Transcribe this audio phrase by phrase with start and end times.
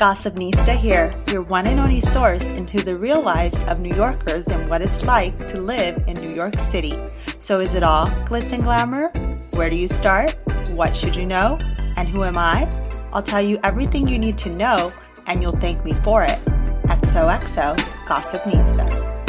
[0.00, 4.70] Gossipnista here, your one and only source into the real lives of New Yorkers and
[4.70, 6.98] what it's like to live in New York City.
[7.42, 9.08] So, is it all glitz and glamour?
[9.56, 10.34] Where do you start?
[10.70, 11.58] What should you know?
[11.98, 12.66] And who am I?
[13.12, 14.90] I'll tell you everything you need to know,
[15.26, 16.42] and you'll thank me for it.
[16.84, 17.76] XOXO
[18.06, 19.19] Gossipnista.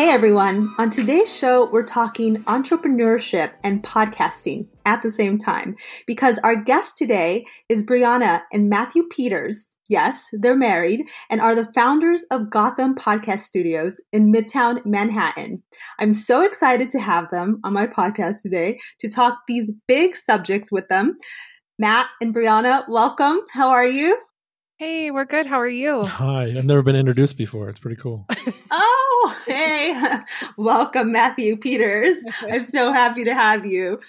[0.00, 5.76] Hey everyone, on today's show, we're talking entrepreneurship and podcasting at the same time
[6.06, 9.68] because our guest today is Brianna and Matthew Peters.
[9.90, 15.62] Yes, they're married and are the founders of Gotham Podcast Studios in Midtown Manhattan.
[15.98, 20.72] I'm so excited to have them on my podcast today to talk these big subjects
[20.72, 21.18] with them.
[21.78, 23.40] Matt and Brianna, welcome.
[23.52, 24.16] How are you?
[24.80, 25.44] Hey, we're good.
[25.44, 26.04] How are you?
[26.06, 26.44] Hi.
[26.56, 27.68] I've never been introduced before.
[27.68, 28.24] It's pretty cool.
[28.70, 29.94] oh, hey.
[30.56, 32.16] Welcome, Matthew Peters.
[32.50, 34.00] I'm so happy to have you.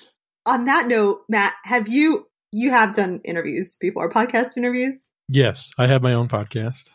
[0.46, 5.10] On that note, Matt, have you you have done interviews before, podcast interviews?
[5.28, 6.90] Yes, I have my own podcast.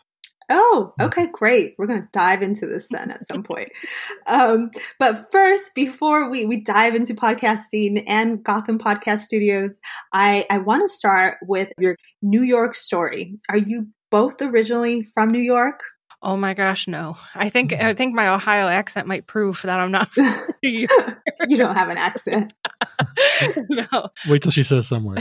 [0.49, 1.75] Oh, okay, great.
[1.77, 3.69] We're going to dive into this then at some point.
[4.27, 9.79] Um, but first, before we, we dive into podcasting and Gotham Podcast Studios,
[10.13, 13.39] I, I want to start with your New York story.
[13.49, 15.81] Are you both originally from New York?
[16.21, 17.15] Oh my gosh, no.
[17.35, 20.09] I think I think my Ohio accent might prove that I'm not
[20.63, 20.87] you
[21.57, 22.53] don't have an accent.
[23.69, 24.09] no.
[24.27, 25.17] Wait till she says somewhere.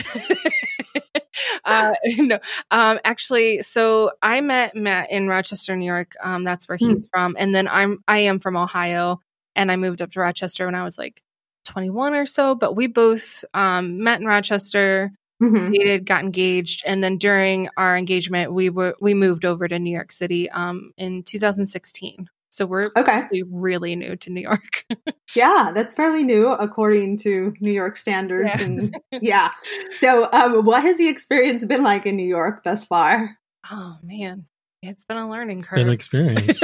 [1.67, 2.39] Uh, no,
[2.71, 6.15] um, actually, so I met Matt in Rochester, New York.
[6.23, 7.11] Um, that's where he's hmm.
[7.13, 9.21] from, and then I'm I am from Ohio,
[9.55, 11.23] and I moved up to Rochester when I was like
[11.67, 12.55] 21 or so.
[12.55, 15.73] But we both um, met in Rochester, mm-hmm.
[15.73, 19.93] dated, got engaged, and then during our engagement, we were we moved over to New
[19.93, 22.29] York City um, in 2016.
[22.57, 23.25] So we're okay.
[23.31, 24.87] really, really new to New York.
[25.35, 28.51] yeah, that's fairly new according to New York standards.
[28.55, 28.63] Yeah.
[28.63, 29.51] And yeah.
[29.91, 33.37] So um, what has the experience been like in New York thus far?
[33.71, 34.47] Oh man.
[34.81, 35.77] It's been a learning it's curve.
[35.77, 36.63] Been an experience.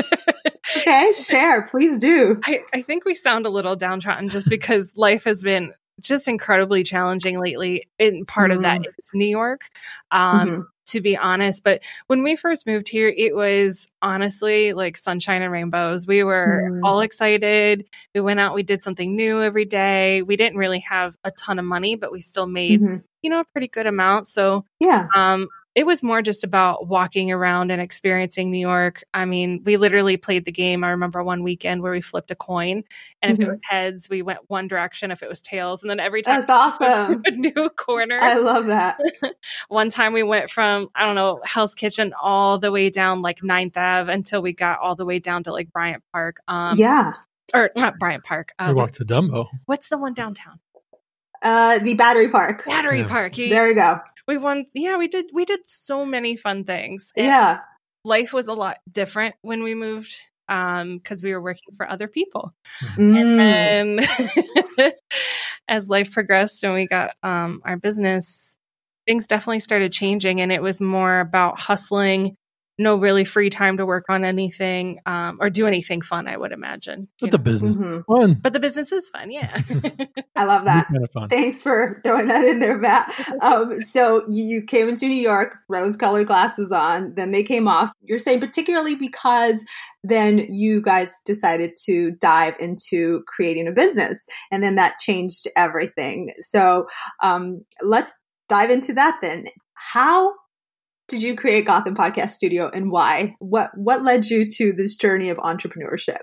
[0.79, 2.41] okay, share, please do.
[2.45, 6.83] I, I think we sound a little downtrodden just because life has been just incredibly
[6.83, 7.89] challenging lately.
[7.99, 8.59] And part mm-hmm.
[8.59, 9.19] of that mm-hmm.
[9.19, 9.63] New York.
[10.11, 11.65] Um, mm-hmm to be honest.
[11.65, 16.07] But when we first moved here, it was honestly like sunshine and rainbows.
[16.07, 16.81] We were mm.
[16.85, 17.87] all excited.
[18.15, 20.23] We went out, we did something new every day.
[20.23, 22.97] We didn't really have a ton of money, but we still made, mm-hmm.
[23.23, 24.27] you know, a pretty good amount.
[24.27, 25.07] So, yeah.
[25.15, 29.03] Um, it was more just about walking around and experiencing New York.
[29.15, 30.85] I mean, we literally played the game.
[30.85, 32.85] I remember one weekend where we flipped a coin,
[33.23, 33.33] and mm-hmm.
[33.33, 33.51] if it mm-hmm.
[33.53, 35.11] was heads, we went one direction.
[35.11, 37.23] If it was tails, and then every time that's awesome.
[37.25, 38.19] A new corner.
[38.21, 39.01] I love that.
[39.69, 43.43] one time we went from I don't know Hell's Kitchen all the way down like
[43.43, 46.37] Ninth Ave until we got all the way down to like Bryant Park.
[46.49, 47.15] Um, yeah,
[47.55, 48.53] or not Bryant Park.
[48.59, 49.47] Uh, we walked to Dumbo.
[49.65, 50.61] What's the one downtown?
[51.41, 52.65] Uh, the Battery Park.
[52.67, 53.09] Battery yeah.
[53.09, 53.35] Park.
[53.35, 57.27] there we go we won yeah we did we did so many fun things and
[57.27, 57.59] yeah
[58.05, 60.15] life was a lot different when we moved
[60.49, 62.53] um because we were working for other people
[62.97, 63.17] mm.
[63.17, 63.99] and
[64.79, 64.93] then
[65.69, 68.57] as life progressed and we got um our business
[69.07, 72.37] things definitely started changing and it was more about hustling
[72.79, 76.27] no really free time to work on anything um, or do anything fun.
[76.27, 77.09] I would imagine.
[77.21, 77.45] But the know?
[77.45, 77.99] business mm-hmm.
[77.99, 78.35] is fun.
[78.41, 79.31] But the business is fun.
[79.31, 79.51] Yeah,
[80.37, 80.89] I love that.
[80.89, 83.13] Kind of Thanks for throwing that in there, Matt.
[83.41, 87.15] Um, so you came into New York, rose-colored glasses on.
[87.15, 87.93] Then they came off.
[88.03, 89.65] You're saying particularly because
[90.05, 96.33] then you guys decided to dive into creating a business, and then that changed everything.
[96.41, 96.87] So
[97.23, 98.17] um, let's
[98.49, 99.47] dive into that then.
[99.75, 100.35] How
[101.13, 103.37] did you create Gotham Podcast Studio and why?
[103.39, 106.21] What what led you to this journey of entrepreneurship?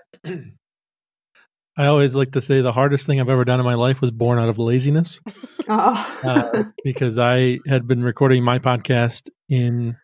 [1.77, 4.09] I always like to say the hardest thing I've ever done in my life was
[4.09, 5.19] born out of laziness.
[5.71, 6.17] Oh.
[6.23, 9.97] uh, because I had been recording my podcast in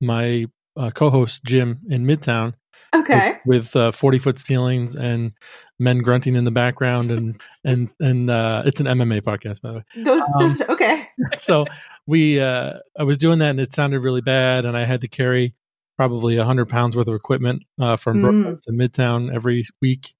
[0.00, 2.54] my uh, co-host gym in Midtown.
[2.94, 3.38] Okay.
[3.44, 5.32] With, with uh, forty foot ceilings and
[5.78, 9.74] men grunting in the background, and and and uh, it's an MMA podcast, by the
[9.76, 9.84] way.
[9.96, 11.08] Those, um, those okay.
[11.38, 11.66] so
[12.06, 15.08] we, uh, I was doing that, and it sounded really bad, and I had to
[15.08, 15.54] carry
[15.96, 18.22] probably a hundred pounds worth of equipment uh, from mm.
[18.22, 20.14] Brooklyn to Midtown every week,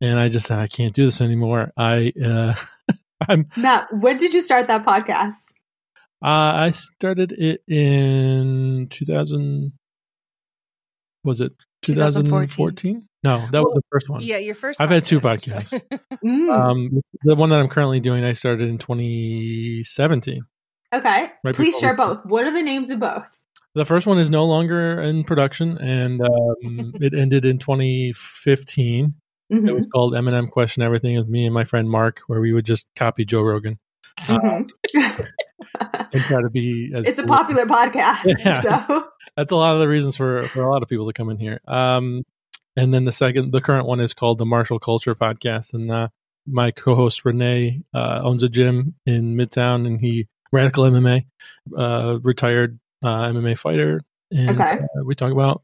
[0.00, 1.72] and I just said I can't do this anymore.
[1.76, 2.54] I, uh,
[3.28, 3.88] I'm Matt.
[3.92, 5.52] When did you start that podcast?
[6.22, 9.72] Uh, I started it in 2000.
[11.24, 11.52] Was it
[11.82, 13.08] 2014?
[13.22, 14.22] No, that well, was the first one.
[14.22, 14.80] Yeah, your first.
[14.80, 14.92] I've podcast.
[14.92, 16.00] had two podcasts.
[16.24, 16.50] mm.
[16.50, 20.42] um, the one that I'm currently doing, I started in 2017.
[20.92, 22.24] Okay, right please share both.
[22.24, 23.40] What are the names of both?
[23.74, 29.14] The first one is no longer in production, and um, it ended in 2015.
[29.52, 29.68] Mm-hmm.
[29.68, 29.90] It was mm-hmm.
[29.90, 33.24] called Eminem Question Everything with me and my friend Mark, where we would just copy
[33.24, 33.78] Joe Rogan.
[34.18, 35.22] Mm-hmm.
[36.12, 38.86] And try to be as it's a popular podcast yeah.
[38.86, 41.30] so that's a lot of the reasons for for a lot of people to come
[41.30, 42.24] in here um
[42.76, 46.08] and then the second the current one is called the martial culture podcast and uh
[46.46, 51.24] my co-host renee uh owns a gym in midtown and he radical mma
[51.76, 54.00] uh retired uh mma fighter
[54.32, 54.78] and okay.
[54.80, 55.62] uh, we talk about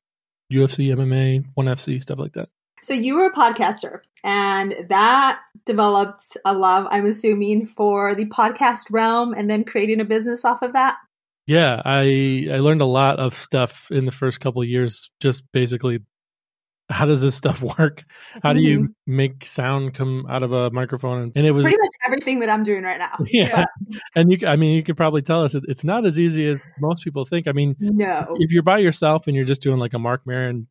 [0.53, 2.49] ufc mma ONE FC stuff like that
[2.83, 8.87] so you were a podcaster, and that developed a love, I'm assuming, for the podcast
[8.91, 10.97] realm, and then creating a business off of that.
[11.47, 15.11] Yeah, I I learned a lot of stuff in the first couple of years.
[15.21, 16.01] Just basically,
[16.89, 18.05] how does this stuff work?
[18.43, 19.17] How do you mm-hmm.
[19.17, 21.31] make sound come out of a microphone?
[21.37, 23.25] And it was pretty much everything that I'm doing right now.
[23.29, 23.99] Yeah, yeah.
[24.17, 27.05] and you, I mean, you could probably tell us it's not as easy as most
[27.05, 27.47] people think.
[27.47, 30.67] I mean, no, if you're by yourself and you're just doing like a Marc Maron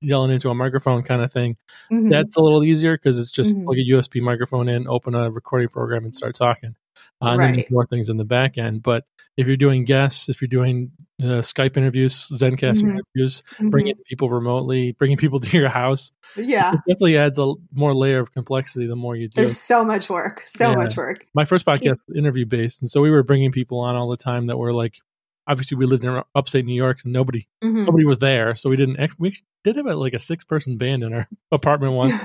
[0.00, 1.56] yelling into a microphone kind of thing.
[1.90, 2.08] Mm-hmm.
[2.08, 3.64] That's a little easier because it's just mm-hmm.
[3.64, 6.76] plug a USB microphone in, open a recording program, and start talking.
[7.22, 7.54] Uh, and right.
[7.56, 8.82] then more things in the back end.
[8.82, 9.04] But
[9.36, 10.90] if you're doing guests, if you're doing
[11.22, 12.90] uh, Skype interviews, Zencastr mm-hmm.
[12.90, 14.02] interviews, bringing mm-hmm.
[14.06, 18.32] people remotely, bringing people to your house, yeah, it definitely adds a more layer of
[18.32, 19.36] complexity the more you do.
[19.36, 20.76] There's so much work, so yeah.
[20.76, 21.26] much work.
[21.34, 24.46] My first podcast interview based, and so we were bringing people on all the time
[24.46, 25.00] that were like
[25.46, 27.84] obviously we lived in upstate New York, and nobody mm-hmm.
[27.84, 28.98] nobody was there, so we didn't.
[29.18, 32.20] We did have a, like a six person band in our apartment once.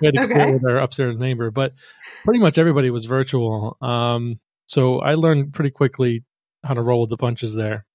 [0.00, 0.52] we had to okay.
[0.52, 1.74] with our upstairs neighbor, but
[2.24, 3.76] pretty much everybody was virtual.
[3.80, 6.24] Um, so I learned pretty quickly
[6.64, 7.86] how to roll with the punches there.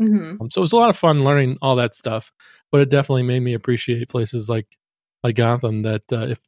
[0.00, 0.40] Mm-hmm.
[0.40, 2.32] Um, so it was a lot of fun learning all that stuff,
[2.70, 4.78] but it definitely made me appreciate places like
[5.22, 5.82] like Gotham.
[5.82, 6.40] That uh, if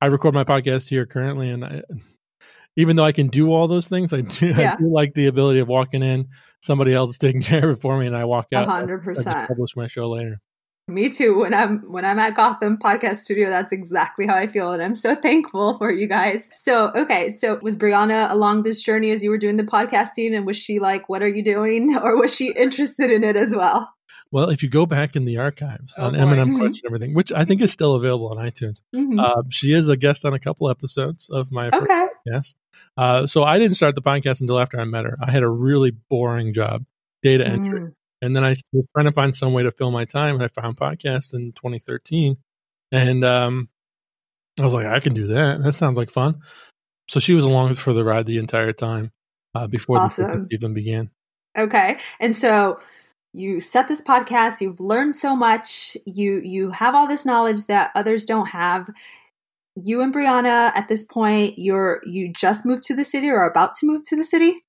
[0.00, 1.82] I record my podcast here currently, and I,
[2.76, 4.74] even though I can do all those things, I do, yeah.
[4.74, 6.28] I do like the ability of walking in,
[6.66, 8.68] somebody else is taking care of it for me, and I walk out.
[8.68, 9.48] hundred percent.
[9.48, 10.40] Publish my show later.
[10.88, 11.38] Me too.
[11.38, 14.94] When I'm when I'm at Gotham Podcast Studio, that's exactly how I feel, and I'm
[14.94, 16.48] so thankful for you guys.
[16.52, 20.46] So, okay, so was Brianna along this journey as you were doing the podcasting, and
[20.46, 23.92] was she like, "What are you doing?" or was she interested in it as well?
[24.36, 26.18] Well, if you go back in the archives oh, on boy.
[26.18, 26.58] Eminem mm-hmm.
[26.58, 29.18] Question Everything, which I think is still available on iTunes, mm-hmm.
[29.18, 32.08] uh, she is a guest on a couple episodes of my okay.
[32.28, 32.54] podcast.
[32.98, 35.16] Uh, so I didn't start the podcast until after I met her.
[35.22, 36.84] I had a really boring job,
[37.22, 37.50] data mm.
[37.50, 37.92] entry.
[38.20, 40.48] And then I was trying to find some way to fill my time, and I
[40.48, 42.36] found podcasts in 2013.
[42.92, 43.70] And um,
[44.60, 45.62] I was like, I can do that.
[45.62, 46.42] That sounds like fun.
[47.08, 49.12] So she was along for the ride the entire time
[49.54, 50.40] uh, before awesome.
[50.40, 51.08] the even began.
[51.56, 51.96] Okay.
[52.20, 52.78] And so
[53.36, 57.90] you set this podcast you've learned so much you you have all this knowledge that
[57.94, 58.88] others don't have.
[59.76, 63.74] You and brianna at this point you're you just moved to the city or about
[63.76, 64.64] to move to the city?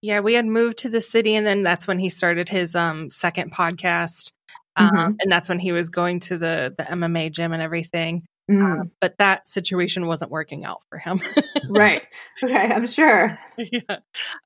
[0.00, 3.10] Yeah we had moved to the city and then that's when he started his um
[3.10, 4.32] second podcast.
[4.76, 5.12] Um, mm-hmm.
[5.20, 8.80] and that's when he was going to the the mma gym and everything Mm.
[8.80, 11.20] Uh, but that situation wasn't working out for him.
[11.68, 12.06] right.
[12.42, 13.38] Okay, I'm sure.
[13.58, 13.80] Yeah.
[13.88, 13.98] The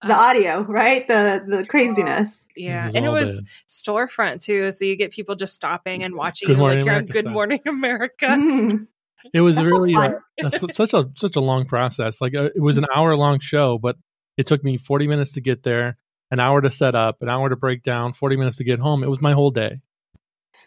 [0.02, 1.06] uh, audio, right?
[1.06, 2.46] The the craziness.
[2.56, 2.88] yeah.
[2.88, 3.50] It and it was bad.
[3.68, 4.72] storefront too.
[4.72, 7.32] So you get people just stopping and watching Good you like you're on Good style.
[7.32, 8.26] Morning America.
[8.26, 8.86] Mm.
[9.32, 12.20] It was That's really uh, such a such a long process.
[12.20, 13.96] Like uh, it was an hour long show, but
[14.36, 15.98] it took me 40 minutes to get there,
[16.30, 19.04] an hour to set up, an hour to break down, 40 minutes to get home.
[19.04, 19.80] It was my whole day.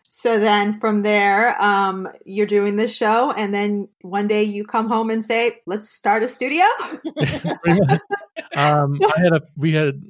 [0.10, 4.88] So then from there, um, you're doing this show, and then one day you come
[4.88, 6.64] home and say, "Let's start a studio."
[8.56, 10.02] um, I had a we had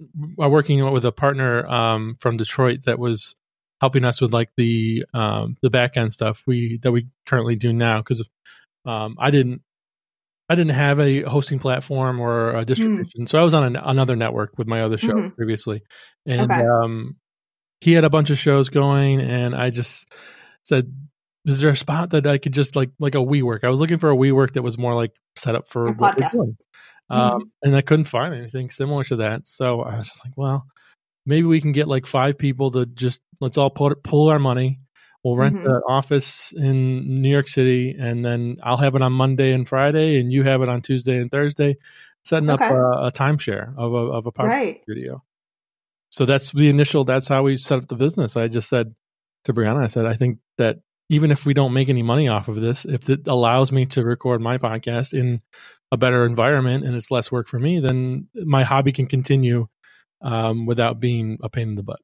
[0.41, 3.35] uh, working with a partner um, from Detroit that was
[3.81, 7.73] helping us with like the um, the back end stuff we that we currently do
[7.73, 8.27] now because
[8.85, 9.61] um, I didn't
[10.49, 12.65] I didn't have a hosting platform or a hmm.
[12.65, 13.29] distribution, mm.
[13.29, 15.29] so I was on an, another network with my other show mm-hmm.
[15.29, 15.81] previously,
[16.25, 16.65] and okay.
[16.65, 17.15] um,
[17.85, 20.11] he had a bunch of shows going, and I just
[20.63, 20.91] said,
[21.45, 23.99] "Is there a spot that I could just like like a WeWork?" I was looking
[23.99, 26.57] for a WeWork that was more like set up for a what doing,
[27.11, 27.15] mm-hmm.
[27.15, 29.47] um, and I couldn't find anything similar to that.
[29.47, 30.65] So I was just like, "Well,
[31.27, 34.79] maybe we can get like five people to just let's all put pull our money."
[35.23, 35.65] We'll rent mm-hmm.
[35.65, 40.19] the office in New York City, and then I'll have it on Monday and Friday,
[40.19, 41.77] and you have it on Tuesday and Thursday,
[42.23, 42.65] setting okay.
[42.65, 44.81] up a, a timeshare of a of a podcast right.
[44.81, 45.21] studio
[46.09, 48.93] so that's the initial that's how we set up the business i just said
[49.43, 50.77] to brianna i said i think that
[51.09, 54.03] even if we don't make any money off of this if it allows me to
[54.03, 55.41] record my podcast in
[55.91, 59.67] a better environment and it's less work for me then my hobby can continue
[60.21, 61.99] um, without being a pain in the butt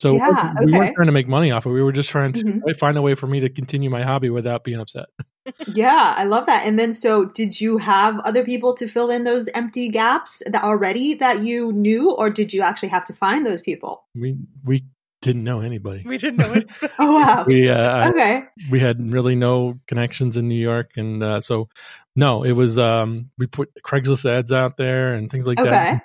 [0.00, 0.78] so yeah, we, okay.
[0.78, 2.72] weren't trying to make money off of it we were just trying to mm-hmm.
[2.78, 5.06] find a way for me to continue my hobby without being upset
[5.68, 6.66] yeah, I love that.
[6.66, 10.62] And then, so did you have other people to fill in those empty gaps that
[10.62, 14.04] already that you knew, or did you actually have to find those people?
[14.14, 14.84] We we
[15.22, 16.02] didn't know anybody.
[16.04, 16.68] We didn't know it.
[16.98, 17.44] oh wow.
[17.46, 18.44] We uh, okay.
[18.70, 21.68] we had really no connections in New York, and uh, so
[22.16, 25.70] no, it was um, we put Craigslist ads out there and things like Okay.
[25.70, 26.02] that.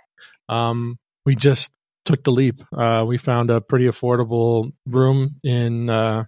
[0.48, 1.72] Um, we just
[2.06, 2.62] took the leap.
[2.76, 6.26] Uh, we found a pretty affordable room in uh,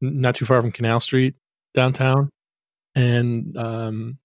[0.00, 1.34] not too far from Canal Street
[1.74, 2.30] downtown,
[2.98, 4.18] and um,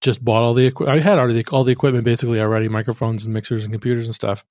[0.00, 0.66] just bought all the.
[0.66, 0.98] equipment.
[0.98, 4.44] I had already all the equipment basically already, microphones and mixers and computers and stuff.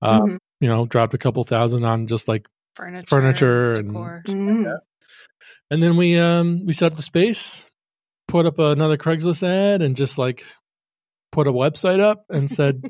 [0.00, 0.38] Um, Mhm.
[0.60, 4.22] You know, dropped a couple thousand on just like Furniture, Furniture and- decor.
[4.26, 4.78] Mm.
[5.70, 7.66] And then we um we set up the space,
[8.28, 10.44] put up another Craigslist ad, and just like
[11.32, 12.82] put a website up and said,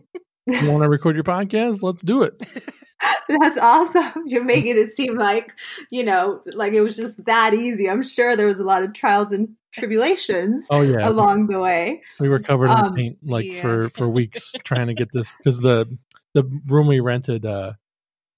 [0.47, 1.83] "You want to record your podcast?
[1.83, 2.35] Let's do it."
[3.29, 4.25] That's awesome.
[4.27, 5.53] You're making it seem like,
[5.91, 7.89] you know, like it was just that easy.
[7.89, 12.03] I'm sure there was a lot of trials and tribulations Oh yeah, along the way.
[12.21, 13.61] we were covered in Um, paint like yeah.
[13.63, 15.87] for for weeks trying to get this because the
[16.35, 17.73] the room we rented, uh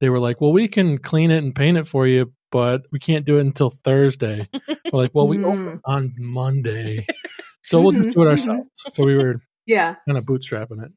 [0.00, 3.00] they were like, "Well, we can clean it and paint it for you." But we
[3.00, 4.46] can't do it until Thursday.
[4.68, 5.44] We're like, well, we Mm.
[5.44, 7.04] open on Monday,
[7.62, 8.30] so we'll just do it mhm.
[8.30, 8.68] ourselves.
[8.92, 9.96] So we were Yeah.
[10.06, 10.92] kind of bootstrapping it.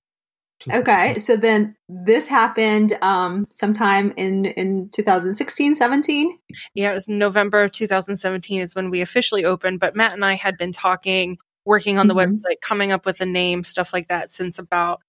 [0.72, 1.16] Okay.
[1.20, 6.38] So then this happened um sometime in in 2016, 17.
[6.74, 10.34] Yeah, it was November of 2017 is when we officially opened, but Matt and I
[10.34, 12.28] had been talking, working on the Mhm.
[12.30, 15.02] website, coming up with a name, stuff like that since about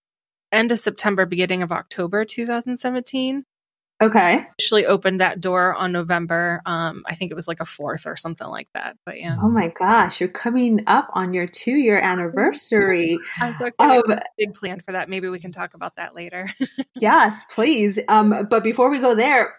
[0.53, 3.45] end of September, beginning of October 2017.
[4.01, 4.47] Okay.
[4.59, 6.63] Officially opened that door on November.
[6.65, 8.97] Um, I think it was like a fourth or something like that.
[9.05, 13.19] But yeah, Oh my gosh, you're coming up on your 2 year anniversary.
[13.81, 14.03] Um
[14.37, 15.09] big plan for that.
[15.09, 16.49] Maybe we can talk about that later.
[17.01, 17.99] yes, please.
[18.09, 19.55] Um but before we go there,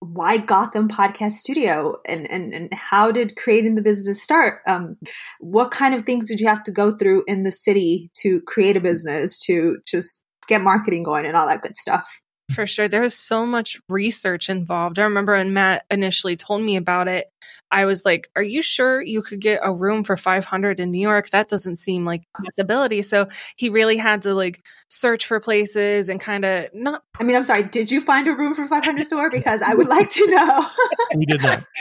[0.00, 4.60] why Gotham Podcast Studio and, and and how did creating the business start?
[4.66, 4.98] Um
[5.38, 8.76] what kind of things did you have to go through in the city to create
[8.76, 12.06] a business to just get marketing going and all that good stuff?
[12.54, 12.88] For sure.
[12.88, 14.98] There was so much research involved.
[14.98, 17.30] I remember when Matt initially told me about it,
[17.72, 21.00] I was like, Are you sure you could get a room for 500 in New
[21.00, 21.30] York?
[21.30, 23.02] That doesn't seem like a possibility.
[23.02, 27.02] So he really had to like search for places and kind of not.
[27.20, 29.88] I mean, I'm sorry, did you find a room for 500 store because I would
[29.88, 30.66] like to know.
[31.16, 31.64] we did not.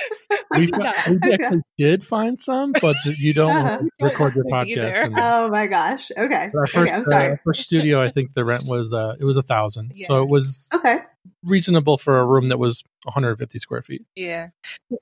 [0.52, 0.96] We, did not.
[1.08, 1.44] we Okay.
[1.44, 3.80] actually did find some, but you don't Uh-huh.
[4.02, 4.94] record your want to be podcast.
[4.94, 5.06] there.
[5.06, 5.24] in there.
[5.26, 6.12] oh my gosh.
[6.18, 6.50] Okay.
[6.56, 7.28] Our first, okay, I'm uh, sorry.
[7.30, 10.30] our first studio, I think the rent was uh, it was a thousand, so it
[10.30, 11.00] was Okay.
[11.44, 14.06] Reasonable for a room that was 150 square feet.
[14.16, 14.50] Yeah.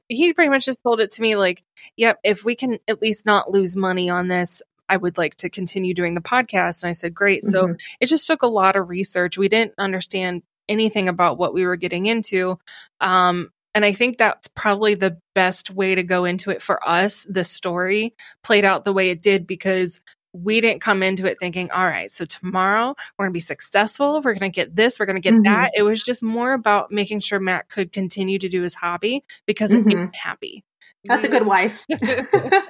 [0.08, 1.64] He pretty much just told it to me like,
[1.98, 5.50] Yep, if we can at least not lose money on this, I would like to
[5.50, 6.84] continue doing the podcast.
[6.84, 7.44] And I said, Great.
[7.44, 7.80] So Mhm.
[8.00, 9.38] it just took a lot of research.
[9.38, 12.60] We didn't understand anything about what we were getting into.
[13.00, 17.26] Um, and I think that's probably the best way to go into it for us.
[17.30, 20.02] The story played out the way it did because
[20.44, 24.16] we didn't come into it thinking, all right, so tomorrow we're going to be successful.
[24.24, 25.44] We're going to get this, we're going to get Mhm.
[25.46, 25.72] that.
[25.76, 29.72] It was just more about making sure Matt could continue to do his hobby because
[29.72, 30.02] it made Mhm.
[30.04, 30.64] him happy.
[31.06, 31.86] That's a good wife.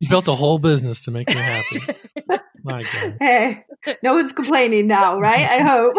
[0.00, 1.80] He built a whole business to make me happy.
[2.64, 3.16] My God.
[3.20, 3.64] hey,
[4.02, 5.46] no one's complaining now, right?
[5.48, 5.96] I hope.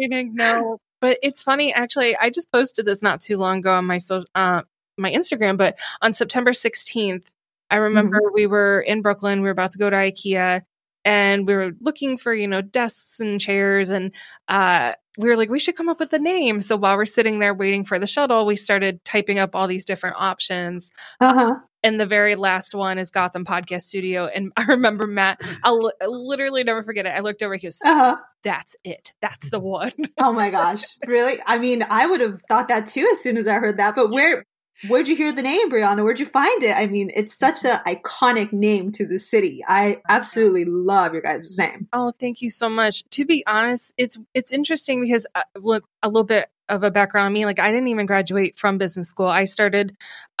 [0.00, 0.78] No.
[1.00, 2.16] But it's funny, actually.
[2.16, 4.62] I just posted this not too long ago on my so uh,
[4.96, 5.56] my Instagram.
[5.56, 7.30] But on September sixteenth,
[7.70, 9.40] I remember we were in Brooklyn.
[9.40, 10.62] We were about to go to IKEA,
[11.04, 14.12] and we were looking for you know desks and chairs, and
[14.48, 16.60] uh, we were like, we should come up with a name.
[16.60, 19.84] So while we're sitting there waiting for the shuttle, we started typing up all these
[19.84, 20.92] different options.
[21.20, 21.56] Uh-huh.
[21.82, 24.26] And the very last one is Gotham Podcast Studio.
[24.26, 27.10] And I remember Matt, I'll, literally never forget it.
[27.10, 28.16] I looked over, he goes, Uh-huh.
[28.44, 29.12] That's it.
[29.20, 29.92] That's the one.
[30.18, 30.84] Oh my gosh.
[31.06, 31.40] Really?
[31.46, 33.96] I mean, I would have thought that too as soon as I heard that.
[33.96, 34.44] But where
[34.86, 36.04] where'd you hear the name, Brianna?
[36.04, 36.76] Where'd you find it?
[36.76, 39.64] I mean, it's such an iconic name to the city.
[39.66, 41.88] I absolutely love your guys' name.
[41.92, 43.02] Oh, thank you so much.
[43.10, 47.26] To be honest, it's it's interesting because uh, look a little bit of a background
[47.26, 47.46] on me.
[47.46, 49.26] Like I didn't even graduate from business school.
[49.26, 49.96] I started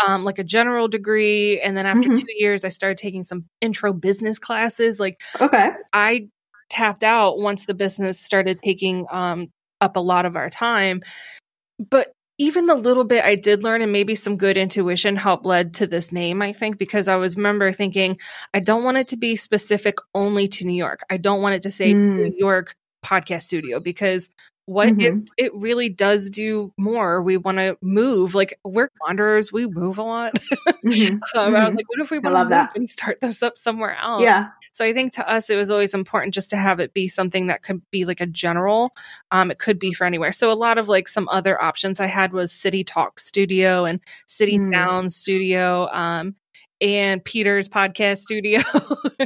[0.06, 2.20] um, like a general degree, and then after Mhm.
[2.20, 5.00] two years, I started taking some intro business classes.
[5.00, 5.70] Like Okay.
[5.92, 6.28] I
[6.68, 9.48] tapped out once the business started taking um,
[9.80, 11.02] up a lot of our time.
[11.78, 15.74] But even the little bit I did learn and maybe some good intuition helped led
[15.74, 18.16] to this name, I think, because I was remember thinking,
[18.54, 21.00] I don't want it to be specific only to New York.
[21.10, 22.16] I don't want it to say Mm.
[22.16, 24.28] New York podcast studio because
[24.68, 25.00] what Mhm.
[25.00, 27.22] if it really does do more?
[27.22, 28.34] We want to move.
[28.34, 30.38] Like we're wanderers, we move a lot.
[30.84, 31.12] Mhm.
[31.14, 31.76] Um, I was Mhm.
[31.76, 32.72] like, what if we want to love move that.
[32.76, 34.22] and start this up somewhere else?
[34.22, 34.46] Yeah.
[34.72, 37.46] So I think to us, it was always important just to have it be something
[37.48, 38.94] that could be like a general.
[39.30, 40.32] Um, it could be for anywhere.
[40.32, 44.00] So a lot of like some other options I had was City Talk Studio and
[44.26, 44.72] City Mm.
[44.72, 45.88] Sound Studio.
[45.90, 46.36] Um,
[46.80, 48.60] and Peter's podcast studio.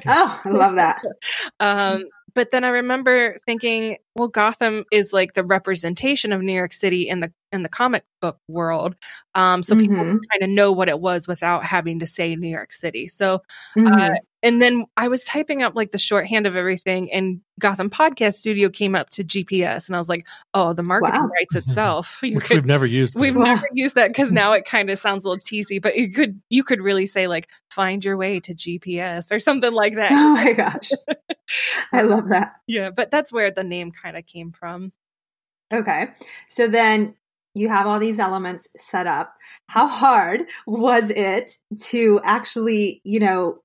[0.06, 1.02] Oh, I love that.
[1.60, 6.72] um, but then I remember thinking, well, Gotham is like the representation of New York
[6.72, 8.94] City in the in the comic book world.
[9.34, 10.20] Um, so people Mhm.
[10.30, 13.08] kind of know what it was without having to say New York City.
[13.08, 13.42] So
[13.76, 14.12] Mhm.
[14.12, 18.34] uh, and then I was typing up like the shorthand of everything, and Gotham Podcast
[18.34, 21.28] Studio came up to GPS, and I was like, "Oh, the marketing Wow.
[21.28, 23.14] writes itself." Which could, we've never used.
[23.14, 23.44] we've Wow.
[23.44, 26.42] never used that because now it kind of sounds a little cheesy, but you could
[26.50, 30.10] you could really say like, "Find your way to GPS" or something like that.
[30.10, 30.90] oh my gosh.
[31.92, 32.54] I love that.
[32.66, 34.92] yeah, but that's where the name kind of came from.
[35.72, 36.08] Okay.
[36.48, 37.14] So then
[37.54, 39.34] you have all these elements set up.
[39.68, 41.56] How hard was it
[41.88, 43.58] to actually, you know,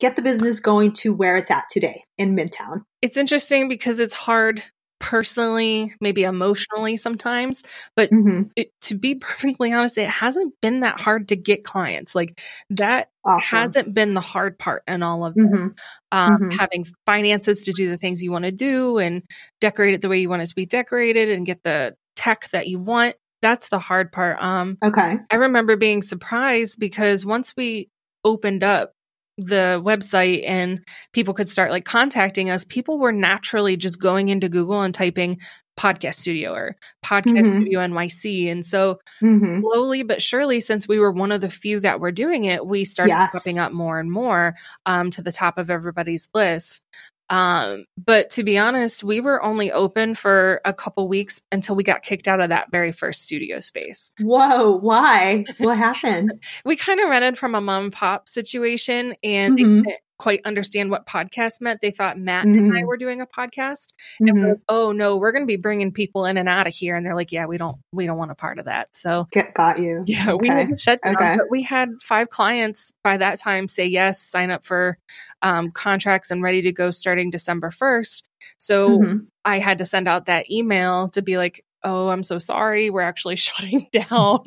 [0.00, 2.82] get the business going to where it's at today in Midtown?
[3.00, 4.62] It's interesting because it's hard
[5.00, 7.62] personally, maybe emotionally sometimes,
[7.96, 12.14] but hmm it, to be perfectly honest, it hasn't been that hard to get clients.
[12.14, 12.38] Like
[12.70, 13.48] that Awesome.
[13.48, 15.44] hasn't been the hard part in all of this.
[15.46, 15.66] hmm
[16.12, 16.52] Um, Mhm.
[16.52, 19.22] Having finances to do the things you want to do and
[19.60, 22.68] decorate it the way you want it to be decorated and get the tech that
[22.68, 23.16] you want.
[23.40, 24.42] That's the hard part.
[24.42, 25.18] Um, Okay.
[25.30, 27.88] I remember being surprised because once we
[28.24, 28.92] opened up
[29.38, 30.78] the website and
[31.12, 35.38] people could start like contacting us, people were naturally just going into Google and typing
[35.78, 37.62] podcast studio or podcast Mhm.
[37.62, 38.48] studio NYC.
[38.50, 42.12] And so hmm slowly but surely, since we were one of the few that were
[42.12, 43.32] doing it, we started Yes.
[43.32, 44.54] popping up more and more
[44.86, 46.82] um, to the top of everybody's list.
[47.32, 51.82] Um, but to be honest, we were only open for a couple weeks until we
[51.82, 54.12] got kicked out of that very first studio space.
[54.20, 54.76] Whoa.
[54.76, 55.44] Why?
[55.58, 56.32] What happened?
[56.64, 59.84] We kind of rented from a mom pop situation and Mhm.
[60.22, 61.80] Quite understand what podcast meant.
[61.80, 62.86] They thought Matt and I Mhm.
[62.86, 63.88] were doing a podcast.
[64.20, 64.48] And we're Mhm.
[64.50, 66.94] like, oh no, we're going to be bringing people in and out of here.
[66.94, 68.94] And they're like, yeah, we don't, we don't want a part of that.
[68.94, 70.04] So Get, got you.
[70.06, 71.16] yeah, we had to shut down.
[71.16, 71.34] Okay.
[71.38, 74.96] But we had five clients by that time say yes, sign up for
[75.42, 78.22] um, contracts and ready to go starting December 1st.
[78.58, 79.26] So Mhm.
[79.44, 82.90] I had to send out that email to be like, oh, I'm so sorry.
[82.90, 84.40] We're actually shutting down.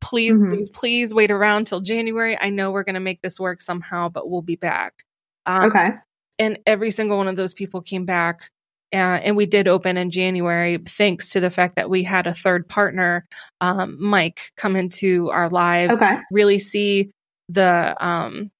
[0.00, 0.50] please, Mhm.
[0.50, 2.36] please, please wait around till January.
[2.40, 5.04] I know we're going to make this work somehow, but we'll be back.
[5.46, 5.90] Um, Okay.
[6.38, 8.50] and every single one of those people came back
[8.92, 12.32] uh, and we did open in january thanks to the fact that we had a
[12.32, 13.26] third partner
[13.60, 16.16] um, mike come into our live Okay.
[16.30, 17.10] really see
[17.50, 18.50] the um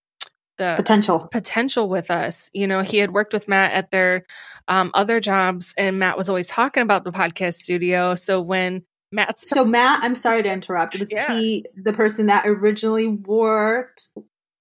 [0.59, 1.29] the Potential.
[1.31, 4.25] potential with us you know he had worked with matt at their
[4.69, 9.49] um, other jobs and matt was always talking about the podcast studio so when matt's
[9.49, 10.99] So Matt, I'm sorry to interrupt.
[10.99, 11.33] Was Yeah.
[11.33, 14.09] he the person that originally worked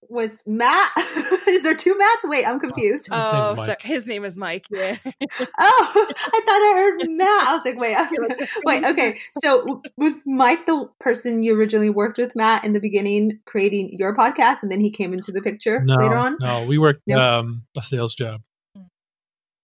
[0.10, 0.90] with Matt?
[1.50, 2.24] Is there two Matts?
[2.24, 3.08] Wait, I'm confused.
[3.08, 5.14] His name's oh so his name is mike yeah Oh,
[5.60, 7.48] I thought I heard Matt.
[7.48, 8.46] I was like, wait, okay.
[8.64, 9.18] wait, okay.
[9.44, 14.16] So was Mike the person you originally worked with, Matt, in the beginning, creating your
[14.16, 16.38] podcast, and then he came into the picture No, later on?
[16.40, 17.20] no, we worked Nope.
[17.20, 18.42] um, a sales job.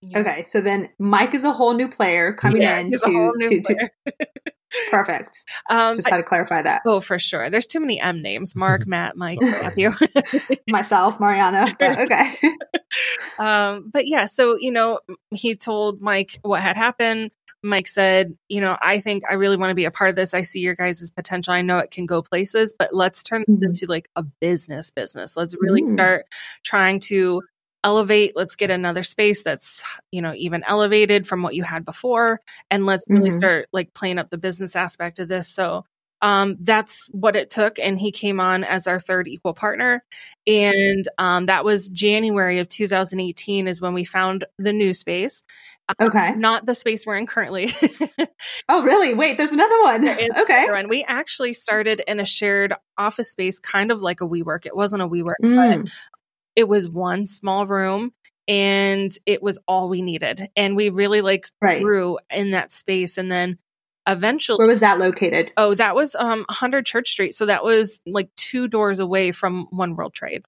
[0.05, 0.19] Yeah.
[0.19, 3.33] Okay, so then Mike is a whole new player coming Yeah, in to, a whole
[3.35, 3.89] new to, to
[4.91, 5.37] perfect.
[5.69, 6.81] um, Just had to clarify that.
[6.85, 7.49] Oh, for sure.
[7.49, 8.55] There's too many M names.
[8.55, 9.91] Mark, Matt, Mike, Matthew.
[10.69, 11.73] Myself, Mariana.
[11.79, 12.35] But okay.
[13.39, 14.99] um, but yeah, so, you know,
[15.31, 17.31] he told Mike what had happened.
[17.65, 20.33] Mike said, you know, I think I really want to be a part of this.
[20.33, 21.53] I see your guys' potential.
[21.53, 23.63] I know it can go places, but let's turn this Mhm.
[23.67, 25.37] into like a business business.
[25.37, 25.93] Let's really Mm.
[25.93, 26.25] start
[26.63, 27.41] trying to
[27.84, 28.36] elevate.
[28.36, 32.41] Let's get another space that's, you know, even elevated from what you had before.
[32.72, 33.34] And let's really Mhm.
[33.34, 35.48] start like playing up the business aspect of this.
[35.50, 35.86] So
[36.22, 37.78] um, that's what it took.
[37.80, 40.06] And he came on as our third equal partner.
[40.48, 45.43] And um, that was January of 2018 is when we found the new space,
[46.02, 46.34] Okay.
[46.36, 47.72] not the space we're in currently.
[48.69, 49.13] Oh, really?
[49.13, 50.02] Wait, there's another one.
[50.02, 50.65] There Okay.
[50.74, 54.65] and we actually started in a shared office space, kind of like a WeWork.
[54.65, 55.91] It wasn't a WeWork, but Mm.
[56.55, 58.11] It was one small room
[58.47, 60.49] and it was all we needed.
[60.55, 61.81] And we really like Right.
[61.81, 63.17] grew in that space.
[63.17, 63.57] And then
[64.07, 65.51] eventually, Where was that located?
[65.57, 67.35] oh, that was um 100 Church Street.
[67.35, 70.43] So that was like two doors away from One World Trade.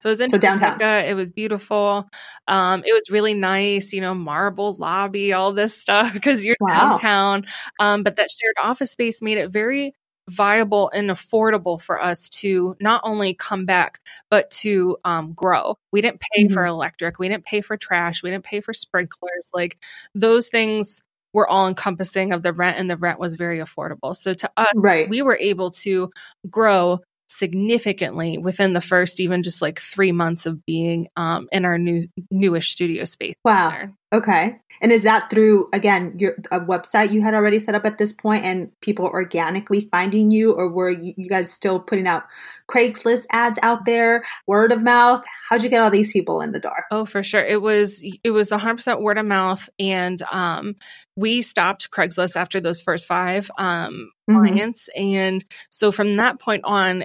[0.00, 0.80] So it was in So downtown.
[0.80, 2.08] It was beautiful.
[2.46, 6.90] Um, it was really nice, you know, marble lobby, all this stuff because you're Wow.
[6.90, 7.46] downtown.
[7.80, 9.94] Um, but that shared office space made it very
[10.28, 15.76] viable and affordable for us to not only come back but to um, grow.
[15.92, 16.68] We didn't pay for Mm-hmm.
[16.68, 19.50] electric, we didn't pay for trash, we didn't pay for sprinklers.
[19.54, 19.78] Like
[20.14, 21.02] those things
[21.34, 24.16] were all encompassing of the rent, and the rent was very affordable.
[24.16, 25.08] So to us, Right.
[25.08, 26.10] we were able to
[26.48, 31.76] grow significantly within the first even just like three months of being um, in our
[31.78, 33.70] new newish studio space Wow.
[33.70, 33.94] there.
[34.12, 34.58] Okay.
[34.80, 38.12] And is that through again your a website you had already set up at this
[38.12, 42.24] point and people organically finding you or were you, you, guys still putting out
[42.70, 45.24] Craigslist ads out there, word of mouth?
[45.48, 46.84] How'd you get all these people in the door?
[46.90, 47.44] Oh, for sure.
[47.44, 50.76] It was it was 100% word of mouth and um
[51.16, 54.38] we stopped Craigslist after those first 5 um mm-hmm.
[54.38, 57.04] clients and so from that point on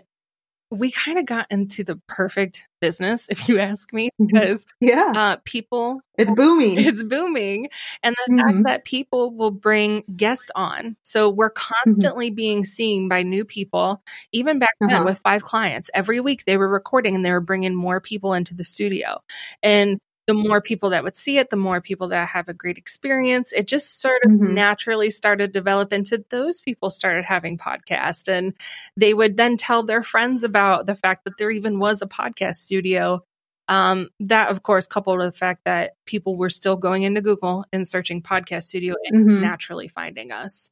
[0.73, 4.25] we kind of got into the perfect business, if you ask me, mm-hmm.
[4.25, 6.79] because yeah, uh, people, it's booming.
[6.79, 7.69] It's booming,
[8.01, 8.39] and the mm-hmm.
[8.39, 11.86] fact that people will bring guests on, so we're mm-hmm.
[11.86, 12.36] constantly mm-hmm.
[12.36, 14.01] being seen by new people.
[14.31, 15.03] Even back then, uh-huh.
[15.05, 18.55] with five clients every week, they were recording and they were bringing more people into
[18.55, 19.21] the studio,
[19.62, 22.77] and the more people that would see it, the more people that have a great
[22.77, 23.51] experience.
[23.51, 24.53] It just sort of mm-hmm.
[24.53, 28.53] naturally started to develop into those people started having podcasts and
[28.95, 32.55] they would then tell their friends about the fact that there even was a podcast
[32.55, 33.23] studio.
[33.69, 37.63] Um, that of course coupled with the fact that people were still going into Google
[37.71, 39.41] and searching podcast studio and mm-hmm.
[39.41, 40.69] naturally finding us.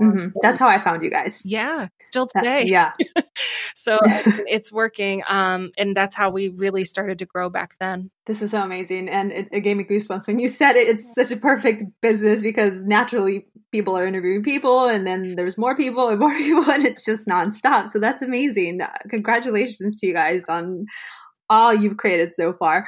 [0.00, 0.18] Mm-hmm.
[0.18, 1.42] Um, That's how I found you guys.
[1.44, 2.64] Yeah, still today.
[2.66, 2.92] yeah.
[3.74, 5.22] so it's working.
[5.28, 8.10] Um, and that's how we really started to grow back then.
[8.26, 9.08] This is so amazing.
[9.08, 10.88] And it, it gave me goosebumps when you said it.
[10.88, 15.76] It's such a perfect business because naturally people are interviewing people and then there's more
[15.76, 17.90] people and more people and it's just nonstop.
[17.90, 18.80] So that's amazing.
[19.08, 20.86] Congratulations to you guys on
[21.50, 22.86] all you've created so far.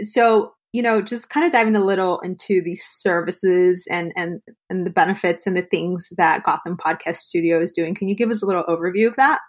[0.00, 4.86] So you know, just kind of diving a little into the services and and and
[4.86, 7.94] the benefits and the things that Gotham Podcast Studio is doing.
[7.94, 9.40] Can you give us a little overview of that?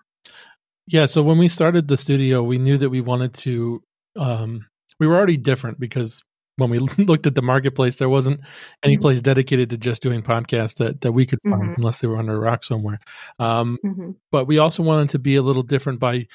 [0.88, 3.84] Yeah, so when we started the studio, we knew that we wanted to
[4.16, 4.66] um
[5.02, 6.24] we were already different because
[6.56, 8.40] when we looked at the marketplace, there wasn't
[8.82, 9.02] any mm-hmm.
[9.02, 11.74] place dedicated to just doing podcasts that, that we could find mm-hmm.
[11.76, 13.00] unless they were under a rock somewhere.
[13.38, 14.12] Um, mm-hmm.
[14.32, 16.28] But we also wanted to be a little different by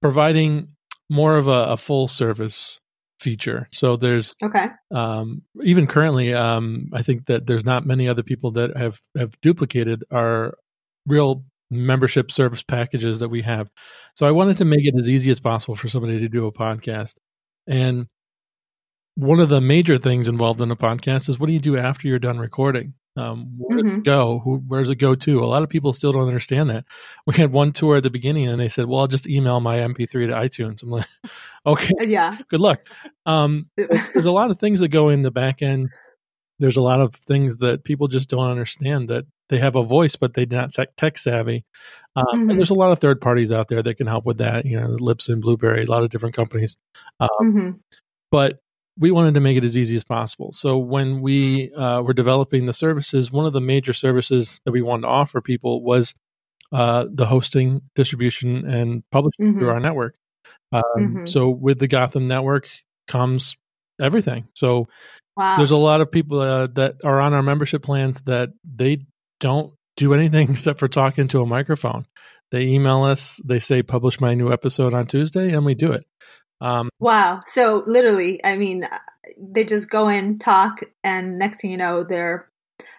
[0.00, 0.68] providing
[1.10, 2.78] more of a, a full service
[3.22, 3.68] feature.
[3.72, 4.68] So there's okay.
[4.90, 9.32] Um, even currently, um, I think that there's not many other people that have have
[9.40, 10.54] duplicated our
[11.06, 13.70] real membership service packages that we have.
[14.14, 16.52] So I wanted to make it as easy as possible for somebody to do a
[16.52, 17.14] podcast.
[17.66, 18.06] And
[19.14, 22.08] one of the major things involved in a podcast is what do you do after
[22.08, 22.94] you're done recording?
[23.16, 23.88] Um, where mm-hmm.
[23.88, 24.40] does it go?
[24.42, 25.40] Who, where does it go to?
[25.40, 26.84] A lot of people still don't understand that.
[27.26, 29.78] We had one tour at the beginning, and they said, "Well, I'll just email my
[29.78, 31.06] MP3 to iTunes." I'm like,
[31.66, 32.86] "Okay, yeah, good luck."
[33.26, 35.90] Um, there's a lot of things that go in the back end.
[36.58, 40.16] There's a lot of things that people just don't understand that they have a voice,
[40.16, 41.64] but they're not tech savvy.
[42.16, 42.50] Um, mm-hmm.
[42.50, 44.64] And there's a lot of third parties out there that can help with that.
[44.64, 46.76] You know, Libsyn, Blubrry, a lot of different companies.
[47.20, 47.70] Um, mm-hmm.
[48.30, 48.60] But
[49.02, 50.52] we wanted to make it as easy as possible.
[50.52, 54.80] So when we uh, were developing the services, one of the major services that we
[54.80, 56.14] wanted to offer people was
[56.70, 59.58] uh, the hosting, distribution, and publishing mm-hmm.
[59.58, 60.14] through our network.
[60.70, 61.26] Um, mm-hmm.
[61.26, 62.70] So with the Gotham network
[63.08, 63.56] comes
[64.00, 64.46] everything.
[64.54, 64.86] So
[65.36, 65.56] wow.
[65.56, 69.04] there's a lot of people uh, that are on our membership plans that they
[69.40, 72.06] don't do anything except for talking to a microphone.
[72.52, 76.04] They email us, they say, publish my new episode on Tuesday, and we do it.
[76.62, 77.42] Um, wow.
[77.44, 78.88] So literally, I mean,
[79.36, 82.48] they just go in, talk, and next thing you know, their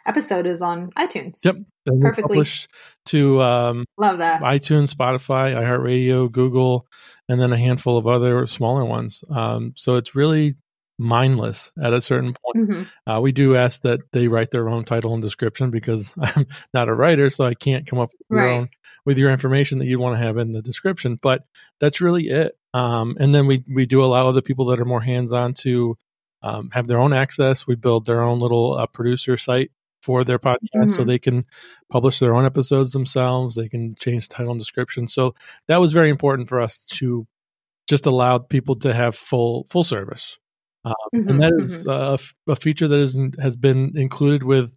[0.06, 1.44] episode is on iTunes.
[1.44, 1.56] Yep.
[1.86, 2.46] Then Perfectly.
[3.06, 6.88] to um, love that iTunes, Spotify, iHeartRadio, Google,
[7.28, 9.24] and then a handful of other smaller ones.
[9.30, 10.56] Um, so it's really
[10.98, 12.70] mindless at a certain point.
[12.70, 13.10] Mm-hmm.
[13.12, 16.90] Uh, we do ask that they write their own title and description because I'm not
[16.90, 18.46] a writer, so I can't come up with right.
[18.46, 18.70] your own
[19.06, 21.20] with your information that you want to have in the description.
[21.22, 21.44] But
[21.80, 22.58] that's really it.
[22.74, 25.98] Um, and then we we do allow other people that are more hands on to
[26.42, 27.66] um, have their own access.
[27.68, 30.90] We build their own little uh, producer site for their podcast mm-hmm.
[30.90, 31.46] so they can
[31.90, 33.56] publish their own episodes themselves.
[33.56, 35.08] They can change title and description.
[35.08, 35.34] So
[35.68, 37.26] that was very important for us to
[37.88, 40.40] just allow people to have full full service.
[40.86, 42.52] Um, mm-hmm, and that is mm-hmm.
[42.52, 44.76] a, feature that is, has been included with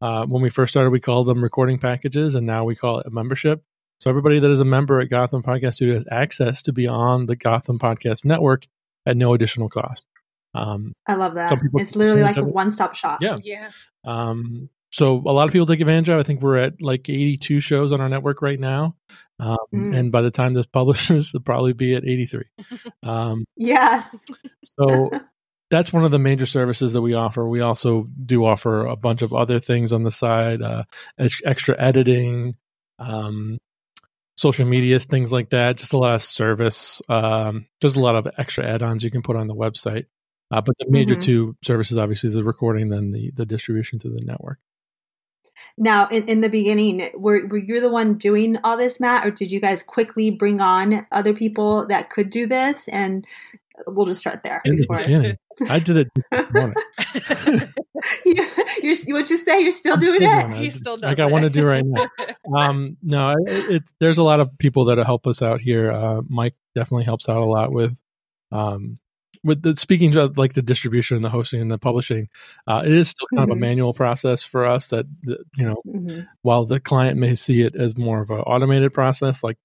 [0.00, 0.90] uh, when we first started.
[0.90, 3.62] We called them recording packages, and now we call it a membership.
[4.00, 7.26] So everybody that is a member at Gotham Podcast Studio has access to be on
[7.26, 8.66] the Gotham Podcast Network
[9.06, 10.04] at no additional cost.
[10.54, 11.58] Um, I love that.
[11.74, 13.20] It's literally like a one stop shop.
[13.20, 13.36] Yeah.
[13.42, 13.70] Yeah.
[14.04, 16.18] Um, so a lot of people take advantage of.
[16.18, 18.96] I think we're at like 82 shows on our network right now,
[19.38, 19.96] um, mm.
[19.96, 22.44] and by the time this publishes, it'll probably be at 83.
[23.02, 24.22] Um, yes.
[24.62, 25.10] so
[25.70, 27.46] that's one of the major services that we offer.
[27.46, 30.84] We also do offer a bunch of other things on the side, uh,
[31.18, 32.56] extra editing,
[32.98, 33.58] um,
[34.36, 35.76] social medias, things like that.
[35.76, 37.02] Just a lot of service.
[37.08, 40.06] Um, there's a lot of extra add-ons you can put on the website.
[40.50, 41.26] Uh, but the major mm-hmm.
[41.26, 44.58] two services, obviously, the recording, then the the distribution to the network.
[45.76, 49.30] Now, in, in the beginning, were were you the one doing all this, Matt, or
[49.30, 52.88] did you guys quickly bring on other people that could do this?
[52.88, 53.26] And
[53.86, 54.60] we'll just start there.
[54.64, 55.36] In the beginning,
[55.68, 56.74] I did it this morning.
[58.24, 59.60] you, are what you say?
[59.60, 60.56] You're still doing it.
[60.56, 61.08] He still does.
[61.08, 62.06] Like I want to do right now.
[62.58, 65.92] Um, no, it, it, there's a lot of people that help us out here.
[65.92, 68.00] Uh, Mike definitely helps out a lot with,
[68.52, 68.98] um,
[69.44, 72.30] with the speaking of like the distribution, and the hosting, and the publishing.
[72.66, 73.50] Uh, it is still kind mm-hmm.
[73.50, 73.60] of a mm-hmm.
[73.60, 74.86] manual process for us.
[74.86, 76.20] That, that you know, mm-hmm.
[76.40, 79.58] while the client may see it as more of an automated process, like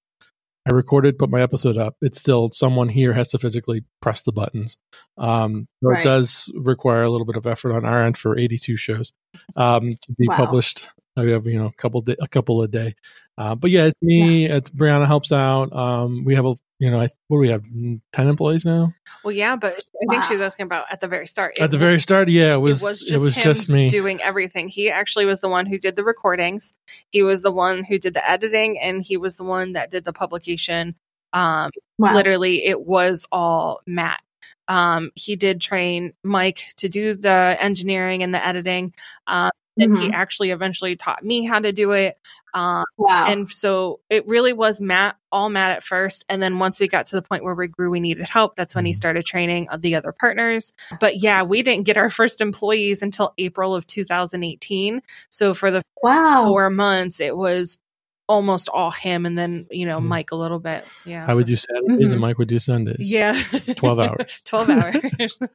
[0.69, 1.97] I recorded, put my episode up.
[2.02, 4.78] It's still someone here has to physically press the buttons.
[5.17, 5.99] Um, right.
[5.99, 9.12] It does require a little bit of effort on our end for 82 shows
[9.58, 10.38] um, to be wow.
[10.38, 10.88] published.
[11.15, 12.95] I have you know a couple di- a couple a day,
[13.38, 14.47] uh, but yeah, it's me.
[14.47, 14.56] Yeah.
[14.56, 15.71] It's Brianna helps out.
[15.71, 17.63] Um, we have a you know, I, what do we have?
[18.12, 18.93] Ten employees now.
[19.24, 20.12] Well, yeah, but I wow.
[20.12, 21.54] think she was asking about at the very start.
[21.56, 22.82] It, at the very start, yeah, it was.
[22.82, 24.67] It was just, it was just me doing everything.
[24.67, 26.74] He actually was the one who did the recordings.
[27.10, 30.04] He was the one who did the editing, and he was the one that did
[30.04, 30.96] the publication.
[31.32, 32.13] Um, wow.
[32.13, 34.19] literally, it was all Matt.
[34.67, 38.93] Um, he did train Mike to do the engineering and the editing.
[39.26, 40.01] Um, and mm-hmm.
[40.03, 42.17] he actually eventually taught me how to do it.
[42.53, 43.25] Um, wow.
[43.27, 46.23] And so it really was Matt, all Matt at first.
[46.29, 48.55] And then once we got to the point where we grew, we needed help.
[48.55, 48.97] That's when he mm-hmm.
[48.97, 50.73] started training the other partners.
[50.99, 55.01] But yeah, we didn't get our first employees until April of 2018.
[55.29, 56.45] So for the wow.
[56.45, 57.79] four months, it was
[58.27, 60.86] almost all him and then you know mike a little bit.
[61.05, 62.12] Yeah i would do saturdays mm-hmm.
[62.12, 62.97] and mike would do sundays?
[62.99, 63.33] Yeah.
[63.75, 64.41] 12 hours.
[64.45, 65.39] 12 hours.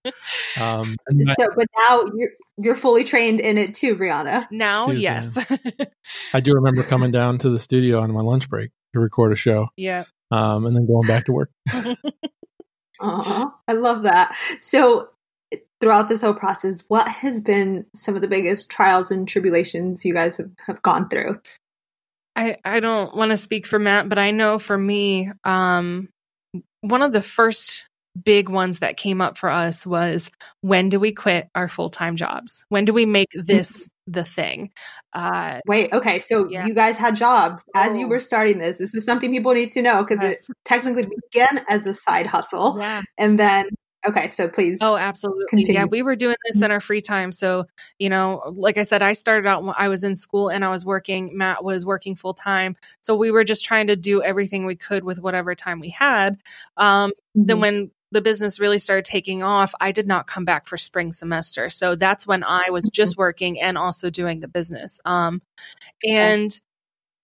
[0.61, 5.39] Um so, but now you're you're fully trained in it too brianna now yes.
[6.35, 9.37] I do remember coming down to the studio on my lunch break to record a
[9.37, 10.05] show yeah.
[10.31, 11.51] um and then going back to work.
[13.01, 14.37] Uh i love that.
[14.61, 15.11] So
[15.81, 20.13] throughout this whole process, what has been some of the biggest trials and tribulations you
[20.13, 21.41] guys have, have gone through?
[22.39, 26.09] I, I don't want to speak for Matt, but I know for me, um,
[26.83, 27.89] one of the first
[28.25, 32.15] big ones that came up for us was when do we quit our full time
[32.15, 32.65] jobs?
[32.69, 34.71] When do we make this the thing?
[35.13, 36.21] Uh, Wait, okay.
[36.21, 36.65] So yeah.
[36.65, 37.99] you guys had jobs as oh.
[37.99, 38.79] you were starting this.
[38.79, 40.49] This is something people need to know because yes.
[40.49, 42.77] it technically began as a side hustle.
[42.79, 43.03] Yeah.
[43.19, 43.69] And then
[44.07, 44.79] Okay, so please.
[44.81, 45.47] Oh, absolutely.
[45.49, 45.81] Continue.
[45.81, 47.33] Yeah, we were doing this in our free time.
[47.33, 47.67] So,
[47.99, 50.71] you know, like I said, I started out when I was in school and I
[50.71, 51.37] was working.
[51.37, 52.77] Matt was working full time.
[53.01, 56.39] So we were just trying to do everything we could with whatever time we had.
[56.77, 57.47] Um, mm-hmm.
[57.47, 61.13] Then when the business really started taking off, I did not come back for spring
[61.13, 61.69] semester.
[61.69, 63.21] So that's when I was just mm-hmm.
[63.21, 65.01] working and also doing the business.
[65.05, 65.43] Um,
[66.07, 66.51] and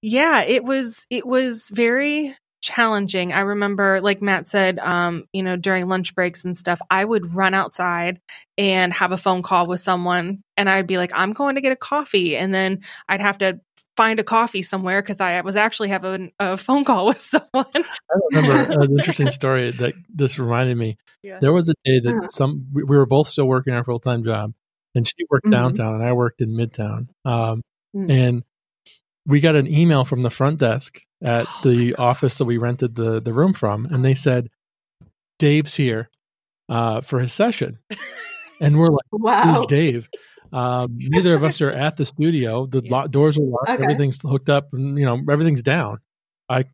[0.02, 3.32] yeah, it was, it was very challenging.
[3.32, 7.34] I remember, like Matt said, um, you know, during lunch breaks and stuff, I would
[7.34, 8.20] run outside
[8.56, 11.72] and have a phone call with someone, and I'd be like, I'm going to get
[11.72, 12.36] a coffee.
[12.36, 13.60] And then I'd have to
[13.96, 17.66] find a coffee somewhere because I was actually having a phone call with someone.
[17.74, 17.84] I
[18.32, 20.96] remember an interesting story that this reminded me.
[21.22, 21.38] Yeah.
[21.40, 22.28] There was a day that uh-huh.
[22.28, 24.52] some we, were both still working our full time job,
[24.94, 25.52] and she worked mm-hmm.
[25.52, 27.08] downtown and I worked in Midtown.
[27.24, 27.62] Um,
[27.94, 28.10] mm-hmm.
[28.10, 28.44] And
[29.26, 32.94] we got an email from the front desk at oh the office that we rented
[32.94, 34.48] the the room from, and they said,
[35.38, 36.10] "Dave's here
[36.68, 37.78] uh, for his session,"
[38.60, 39.54] and we're like, wow.
[39.54, 40.08] "Who's Dave?"
[40.52, 42.66] Um, neither of us are at the studio.
[42.66, 42.90] The yeah.
[42.92, 43.70] lo- doors are locked.
[43.70, 43.82] Okay.
[43.82, 45.98] Everything's hooked up, and you know everything's down.
[46.48, 46.66] I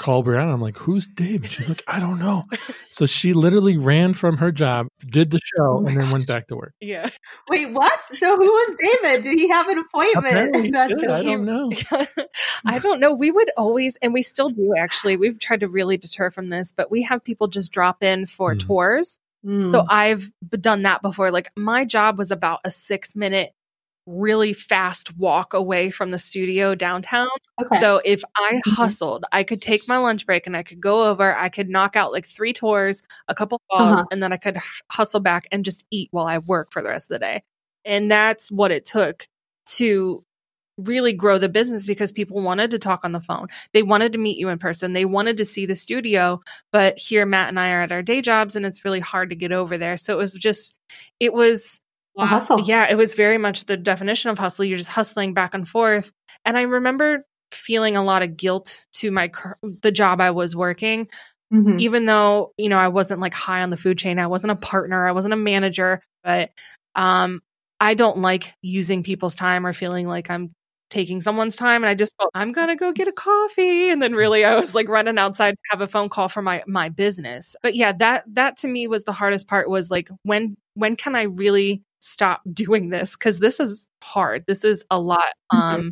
[0.00, 0.52] call Brianna.
[0.52, 2.44] I'm like, "Who's Dave?" And she's like, "I don't know."
[2.90, 6.12] So she literally ran from her job, did the show, oh and then gosh.
[6.12, 6.74] went back to work.
[6.80, 7.08] Yeah.
[7.48, 8.02] Wait, what?
[8.02, 9.22] So who was David?
[9.22, 10.72] Did he have an appointment?
[10.72, 11.70] That's so I don't know.
[12.64, 13.12] I don't know.
[13.12, 15.16] We would always, and we still do actually.
[15.16, 18.54] We've tried to really deter from this, but we have people just drop in for
[18.54, 18.66] mm.
[18.66, 19.20] tours.
[19.44, 19.68] Mm.
[19.68, 21.30] So I've done that before.
[21.30, 23.52] Like my job was about a six minute
[24.10, 27.28] really fast walk away from the studio downtown.
[27.60, 27.78] Okay.
[27.78, 28.70] So if I mm-hmm.
[28.70, 31.96] hustled, I could take my lunch break and I could go over, I could knock
[31.96, 34.04] out like three tours, a couple calls, uh-huh.
[34.10, 34.58] and then I could
[34.90, 37.42] hustle back and just eat while I work for the rest of the day.
[37.84, 39.26] And that's what it took
[39.76, 40.24] to
[40.76, 43.48] really grow the business because people wanted to talk on the phone.
[43.72, 44.92] They wanted to meet you in person.
[44.92, 46.40] They wanted to see the studio,
[46.72, 49.36] but here Matt and I are at our day jobs and it's really hard to
[49.36, 49.96] get over there.
[49.96, 50.74] So it was just
[51.18, 51.80] it was
[52.20, 52.60] a hustle.
[52.60, 54.64] Yeah, it was very much the definition of hustle.
[54.64, 56.12] You're just hustling back and forth.
[56.44, 59.30] And I remember feeling a lot of guilt to my
[59.82, 61.08] the job I was working.
[61.52, 61.80] Mm-hmm.
[61.80, 64.18] Even though, you know, I wasn't like high on the food chain.
[64.18, 66.50] I wasn't a partner, I wasn't a manager, but
[66.94, 67.40] um
[67.80, 70.52] I don't like using people's time or feeling like I'm
[70.90, 74.12] taking someone's time and I just felt I'm gonna go get a coffee and then
[74.12, 77.56] really I was like running outside to have a phone call for my my business.
[77.62, 81.14] But yeah, that that to me was the hardest part was like when when can
[81.14, 84.44] I really stop doing this because this is hard.
[84.46, 85.20] This is a lot
[85.52, 85.56] mm-hmm.
[85.56, 85.88] um, mm-hmm.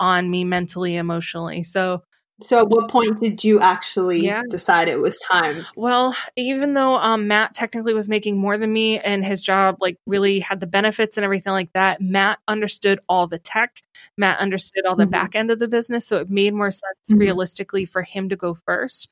[0.00, 1.62] on me mentally, emotionally.
[1.62, 2.02] So
[2.40, 4.42] So, at what point did you actually yeah.
[4.48, 5.56] decide it was time?
[5.74, 9.96] Well, even though um, Matt technically was making more than me and his job like
[10.06, 13.82] really had the benefits and everything like that, Matt understood all the tech.
[14.16, 15.10] Matt understood all the mm-hmm.
[15.10, 16.06] back end of the business.
[16.06, 17.18] So, it made more sense mm-hmm.
[17.18, 19.10] realistically for him to go first.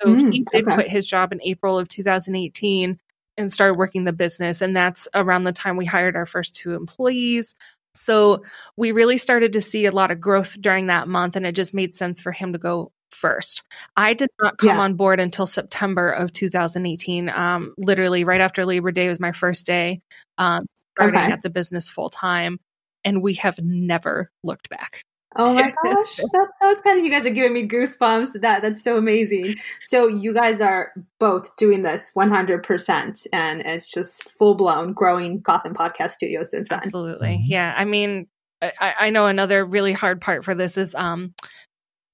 [0.00, 0.30] So, mm-hmm.
[0.30, 0.74] he did okay.
[0.74, 2.98] quit his job in April of 2018
[3.36, 4.60] and started working the business.
[4.60, 7.54] And that's around the time we hired our first two employees.
[7.94, 8.42] So
[8.76, 11.74] we really started to see a lot of growth during that month, and it just
[11.74, 13.62] made sense for him to go first.
[13.96, 14.80] I did not come yeah.
[14.80, 17.28] on board until September of 2018.
[17.28, 20.00] Um, literally, right after Labor Day was my first day
[20.38, 20.66] um,
[20.96, 21.32] starting okay.
[21.32, 22.58] at the business full time,
[23.04, 25.04] and we have never looked back.
[25.36, 27.04] Oh my gosh, that's so exciting!
[27.04, 28.40] You guys are giving me goosebumps.
[28.40, 29.56] That that's so amazing.
[29.80, 35.40] So you guys are both doing this 100, percent and it's just full blown growing
[35.40, 36.78] Gotham Podcast Studio since then.
[36.78, 37.46] Absolutely, mm-hmm.
[37.46, 37.74] yeah.
[37.76, 38.26] I mean,
[38.60, 41.34] I, I know another really hard part for this is um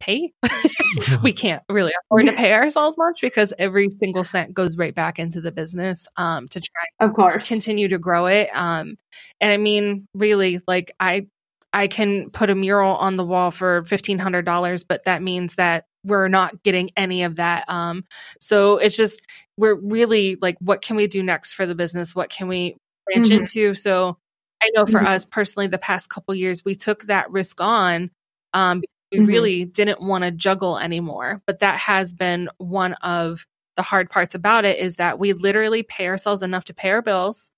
[0.00, 0.32] pay.
[1.22, 5.18] we can't really afford to pay ourselves much because every single cent goes right back
[5.18, 8.96] into the business um to try of course continue to grow it um
[9.40, 11.26] and i mean really like i
[11.72, 16.28] I can put a mural on the wall for $1,500, but that means that we're
[16.28, 17.68] not getting any of that.
[17.68, 18.04] Um,
[18.40, 19.20] so it's just,
[19.56, 22.14] we're really like, what can we do next for the business?
[22.14, 22.76] What can we
[23.06, 23.40] branch mm-hmm.
[23.40, 23.74] into?
[23.74, 24.16] So
[24.62, 25.08] I know for mm-hmm.
[25.08, 28.10] us personally, the past couple years, we took that risk on.
[28.54, 29.26] Um, we mm-hmm.
[29.26, 34.34] really didn't want to juggle anymore, but that has been one of the hard parts
[34.34, 37.52] about it is that we literally pay ourselves enough to pay our bills,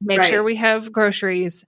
[0.00, 0.28] make right.
[0.28, 1.64] sure we have groceries,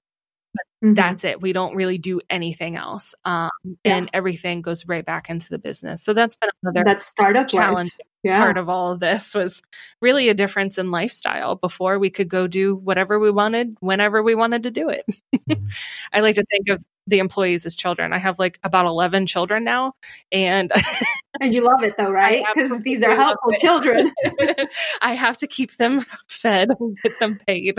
[0.84, 0.94] Mm-hmm.
[0.94, 1.40] That's it.
[1.40, 3.14] We don't really do anything else.
[3.24, 3.96] Um, yeah.
[3.96, 6.02] And everything goes right back into the business.
[6.02, 7.96] So that's been another that startup challenge.
[8.22, 8.42] Yeah.
[8.42, 9.62] Part of all of this was
[10.02, 11.54] really a difference in lifestyle.
[11.54, 15.04] Before we could go do whatever we wanted, whenever we wanted to do it.
[15.34, 15.66] Mm-hmm.
[16.12, 18.12] I like to think of the employees as children.
[18.12, 19.94] I have like about 11 children now.
[20.32, 20.72] And
[21.40, 22.44] and you love it though, right?
[22.54, 24.12] Because these are helpful children.
[25.00, 27.78] I have to keep them fed and get them paid.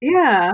[0.00, 0.52] Yeah.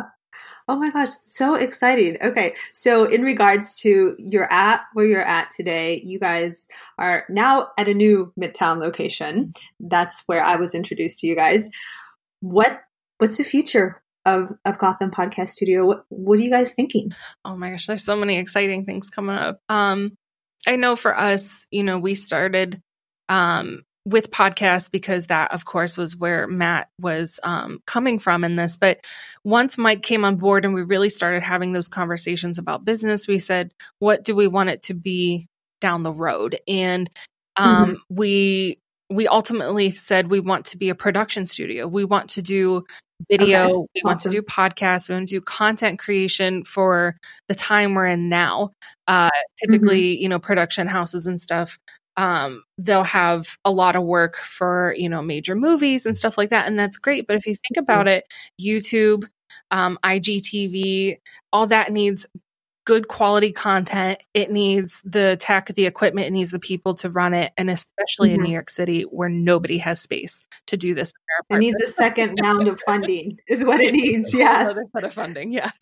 [0.68, 2.18] Oh my gosh, so exciting.
[2.20, 6.66] Okay, so in regards to your at where you're at today, you guys
[6.98, 9.52] are now at a new Midtown location.
[9.78, 11.70] That's where I was introduced to you guys.
[12.40, 12.80] What
[13.18, 15.86] what's the future of, of Gotham Podcast Studio?
[15.86, 17.12] What what are you guys thinking?
[17.44, 19.60] Oh my gosh, there's so many exciting things coming up.
[19.68, 20.16] Um
[20.66, 22.82] I know for us, you know, we started
[23.28, 28.54] um with podcasts because that of course was where matt was um, coming from in
[28.54, 29.04] this but
[29.44, 33.38] once mike came on board and we really started having those conversations about business we
[33.38, 35.46] said what do we want it to be
[35.80, 37.10] down the road and
[37.56, 37.94] um, mm-hmm.
[38.08, 38.78] we
[39.10, 42.84] we ultimately said we want to be a production studio we want to do
[43.28, 43.72] video okay.
[43.72, 44.04] we awesome.
[44.04, 47.16] want to do podcasts we want to do content creation for
[47.48, 48.70] the time we're in now
[49.08, 50.22] uh, typically mm-hmm.
[50.22, 51.76] you know production houses and stuff
[52.16, 56.50] um, they'll have a lot of work for you know major movies and stuff like
[56.50, 57.26] that and that's great.
[57.26, 58.24] But if you think about it
[58.60, 59.28] youtube
[59.70, 61.18] um, igtv
[61.52, 62.26] all that needs
[62.86, 64.22] good quality content.
[64.32, 68.30] It needs the tech the equipment it needs the people to run it and especially
[68.30, 68.38] mm-hmm.
[68.38, 71.12] in new york city where nobody has space to do this
[71.50, 74.62] it needs a second round of funding is what it needs yes.
[74.62, 75.72] another set of funding yes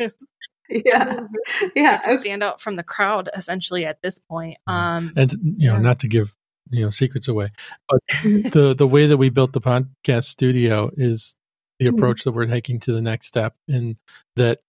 [0.85, 1.20] yeah
[1.74, 5.74] yeah to stand out from the crowd essentially at this point um and you know
[5.74, 5.81] yeah.
[5.81, 6.37] not to give
[6.70, 7.50] you know secrets away
[7.88, 11.37] but the the way that we built the podcast studio is
[11.79, 11.96] the mm-hmm.
[11.96, 12.31] approach mm-hmm.
[12.31, 13.96] that we're taking to the next step in
[14.37, 14.61] that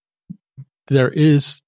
[0.88, 1.60] there is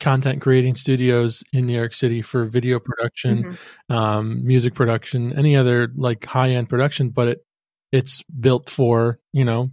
[0.00, 3.94] content creating studios in New York City for video production, mm-hmm.
[3.94, 7.44] um, music production, any other like high end production, but it
[7.92, 9.70] it's built for you know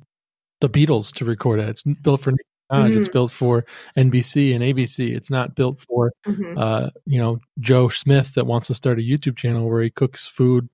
[0.59, 1.69] the Beatles to record it.
[1.69, 2.33] It's built for
[2.71, 2.99] Mm-hmm.
[2.99, 3.65] It's built for
[3.97, 5.13] NBC and ABC.
[5.13, 6.57] It's not built for mm-hmm.
[6.57, 10.25] uh, you know Joe Smith that wants to start a YouTube channel where he cooks
[10.25, 10.69] food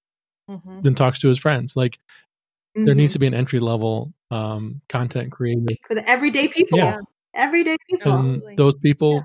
[0.49, 0.85] mm-hmm.
[0.85, 1.75] and talks to his friends.
[1.75, 1.99] Like
[2.75, 3.13] there needs mm-hmm.
[3.13, 6.77] to be an entry level um, content creator for the everyday people.
[6.77, 6.97] Yeah.
[7.33, 8.13] Everyday people.
[8.13, 9.21] And those people yeah.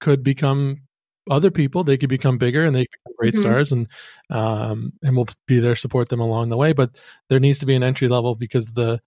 [0.00, 0.82] could become
[1.30, 1.84] other people.
[1.84, 3.42] They could become bigger and they could become great mm-hmm.
[3.42, 3.88] stars, and
[4.30, 6.72] um, and we'll be there support them along the way.
[6.72, 9.00] But there needs to be an entry level because the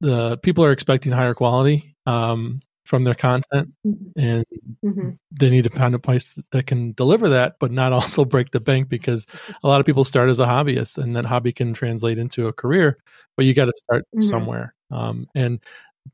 [0.00, 4.18] the people are expecting higher quality um, from their content, mm-hmm.
[4.18, 4.44] and
[4.84, 5.10] mm-hmm.
[5.32, 8.60] they need to find a place that can deliver that, but not also break the
[8.60, 9.26] bank because
[9.62, 12.52] a lot of people start as a hobbyist, and that hobby can translate into a
[12.52, 12.98] career.
[13.36, 14.20] But you got to start mm-hmm.
[14.22, 15.60] somewhere, um, and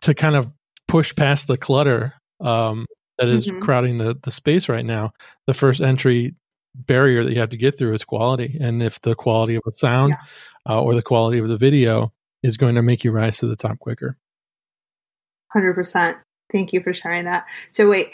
[0.00, 0.52] to kind of
[0.88, 2.86] push past the clutter um,
[3.18, 3.60] that is mm-hmm.
[3.60, 5.12] crowding the the space right now.
[5.46, 6.34] The first entry
[6.74, 9.72] barrier that you have to get through is quality, and if the quality of a
[9.72, 10.14] sound
[10.66, 10.74] yeah.
[10.74, 12.12] uh, or the quality of the video
[12.42, 14.16] is going to make you rise to the top quicker.
[15.54, 16.18] 100%.
[16.50, 17.46] Thank you for sharing that.
[17.70, 18.12] So, wait,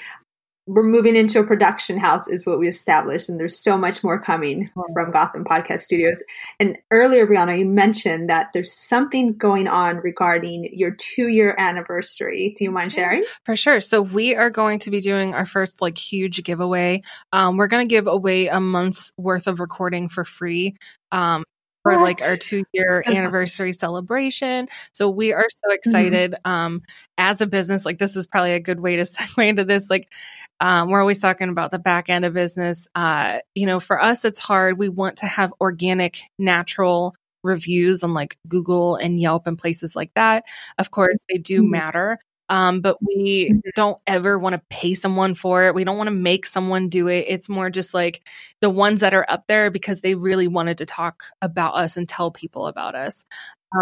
[0.68, 4.20] we're moving into a production house is what we established and there's so much more
[4.20, 6.22] coming from gotham podcast studios.
[6.60, 12.54] And earlier brianna you mentioned that there's something going on regarding your two year anniversary.
[12.56, 13.24] Do you mind sharing?
[13.44, 13.80] for sure.
[13.80, 17.02] So we are going to be doing our first like huge giveaway.
[17.32, 20.76] Um, we're going to give away a month's worth of recording for free.
[21.10, 21.44] Um,
[21.82, 22.02] for what?
[22.02, 24.68] like our two year anniversary celebration.
[24.92, 25.74] So we are so mm-hmm.
[25.74, 26.32] excited.
[26.32, 26.50] Mm-hmm.
[26.50, 26.82] Um,
[27.16, 29.90] as a business, like this is probably a good way to segue into this.
[29.90, 30.12] Like,
[30.60, 32.88] um, we're always talking about the back end of business.
[32.94, 34.78] Uh, you know, for us, it's hard.
[34.78, 37.14] We want to have organic, natural
[37.44, 40.44] reviews on like Google and Yelp and places like that.
[40.78, 41.70] Of course, they do mm-hmm.
[41.70, 42.18] matter.
[42.48, 43.58] Um, but we mm-hmm.
[43.74, 45.74] don't ever want to pay someone for it.
[45.74, 47.26] We don't want to make someone do it.
[47.28, 48.26] It's more just like
[48.60, 52.08] the ones that are up there because they really wanted to talk about us and
[52.08, 53.24] tell people about us.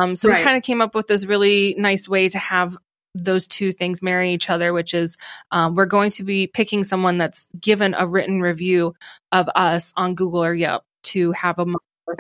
[0.01, 0.39] Um, so right.
[0.39, 2.77] we kind of came up with this really nice way to have
[3.15, 5.17] those two things marry each other, which is
[5.51, 8.95] um, we're going to be picking someone that's given a written review
[9.33, 11.67] of us on Google or Yelp to have a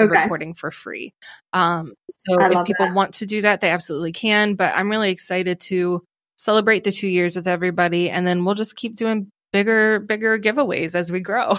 [0.01, 0.05] okay.
[0.07, 1.12] recording for free.
[1.53, 2.94] Um, so if people that.
[2.94, 4.55] want to do that, they absolutely can.
[4.55, 6.03] But I'm really excited to
[6.37, 10.95] celebrate the two years with everybody, and then we'll just keep doing bigger, bigger giveaways
[10.95, 11.59] as we grow.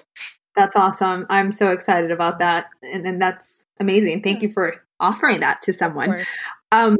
[0.56, 1.26] that's awesome.
[1.28, 2.66] I'm so excited about that.
[2.82, 4.22] And, and that's amazing.
[4.22, 6.24] Thank you for offering that to someone.
[6.72, 6.98] Um,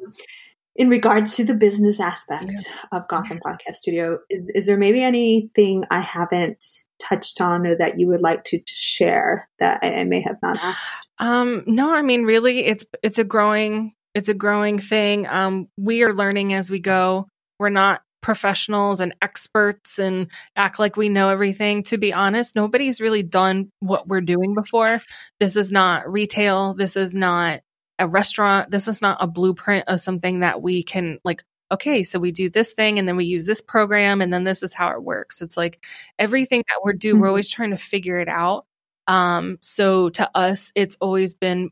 [0.77, 2.99] in regards to the business aspect yeah.
[2.99, 6.65] of Gotham Podcast Studio, is, is, there maybe anything I haven't
[6.99, 10.37] touched on or that you would like to, to share that I, I, may have
[10.43, 11.07] not asked?
[11.19, 15.27] Um, no, I mean, really, it's it's a growing it's a growing thing.
[15.27, 17.29] Um, we are learning as we go.
[17.59, 21.83] We're not professionals and experts and act like we know everything.
[21.83, 25.03] To be honest, nobody's really done what we're doing before.
[25.41, 26.73] This is not retail.
[26.73, 27.61] This is not
[27.99, 28.71] a restaurant.
[28.71, 32.49] This is not a blueprint of something that we can like, okay, so we do
[32.49, 35.43] this thing and then we use this program and then this is how it works.
[35.43, 35.85] It's like
[36.19, 37.23] everything that we're doing, mm-hmm.
[37.23, 38.65] we're always trying to figure it out.
[39.07, 41.71] Um, so to us, it's always been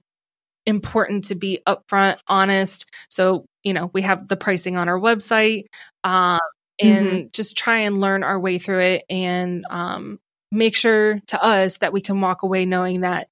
[0.67, 2.87] important to be upfront, honest.
[3.11, 5.65] So, you know, we have the pricing on our website
[6.05, 6.41] um,
[6.81, 7.27] and mm-hmm.
[7.33, 10.19] just try and learn our way through it and um,
[10.51, 13.29] make sure to us that we can walk away knowing that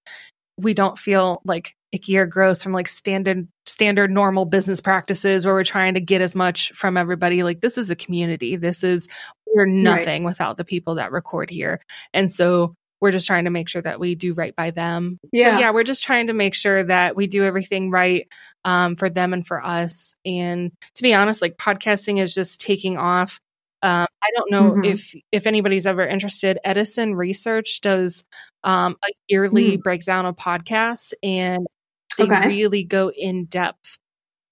[0.57, 5.55] we don't feel like icky or gross from like standard standard normal business practices where
[5.55, 9.09] we're trying to get as much from everybody like this is a community this is
[9.55, 10.31] we're nothing right.
[10.31, 11.81] without the people that record here
[12.15, 15.19] and so we're just trying to make sure that we do right by them.
[15.33, 15.55] Yeah.
[15.55, 18.29] So yeah, we're just trying to make sure that we do everything right
[18.65, 20.15] um, for them and for us.
[20.25, 23.41] And to be honest, like podcasting is just taking off.
[23.83, 24.85] Um, I don't know mm-hmm.
[24.85, 26.59] if if anybody's ever interested.
[26.63, 28.25] Edison Research does
[28.63, 29.83] um, a yearly mm.
[29.83, 31.67] breakdown of podcasts, and
[32.19, 32.49] they okay.
[32.49, 33.99] really go in depth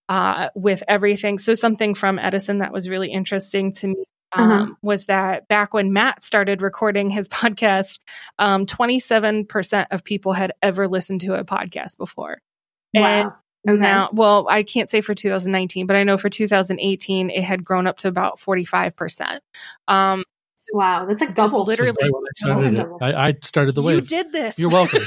[0.08, 1.38] uh, with everything.
[1.38, 4.04] So something from Edison that was really interesting to me.
[4.32, 4.74] Um, uh-huh.
[4.82, 8.00] was that back when Matt started recording his podcast,
[8.38, 12.40] um, 27% of people had ever listened to a podcast before.
[12.94, 13.36] Wow.
[13.66, 13.80] And okay.
[13.80, 17.86] now, well, I can't say for 2019, but I know for 2018, it had grown
[17.86, 19.38] up to about 45%.
[19.88, 20.24] Um,
[20.72, 21.64] wow, that's like double.
[21.64, 23.96] Literally, I started, I, I started the wave.
[23.96, 24.58] You did this.
[24.58, 25.02] You're welcome.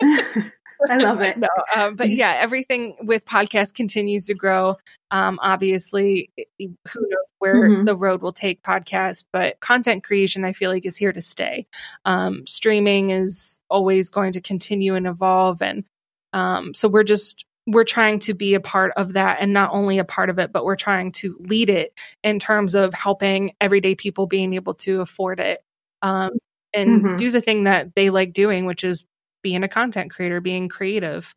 [0.88, 1.36] I love it.
[1.36, 4.76] no, um, but yeah, everything with podcast continues to grow.
[5.10, 7.84] Um, obviously, who knows where mm-hmm.
[7.84, 11.66] the road will take podcast, but content creation, I feel like, is here to stay.
[12.04, 15.84] Um, streaming is always going to continue and evolve, and
[16.32, 19.98] um, so we're just we're trying to be a part of that, and not only
[19.98, 23.94] a part of it, but we're trying to lead it in terms of helping everyday
[23.94, 25.60] people being able to afford it.
[26.02, 26.32] Um,
[26.74, 27.16] and mm-hmm.
[27.16, 29.04] do the thing that they like doing, which is
[29.46, 31.32] being a content creator, being creative.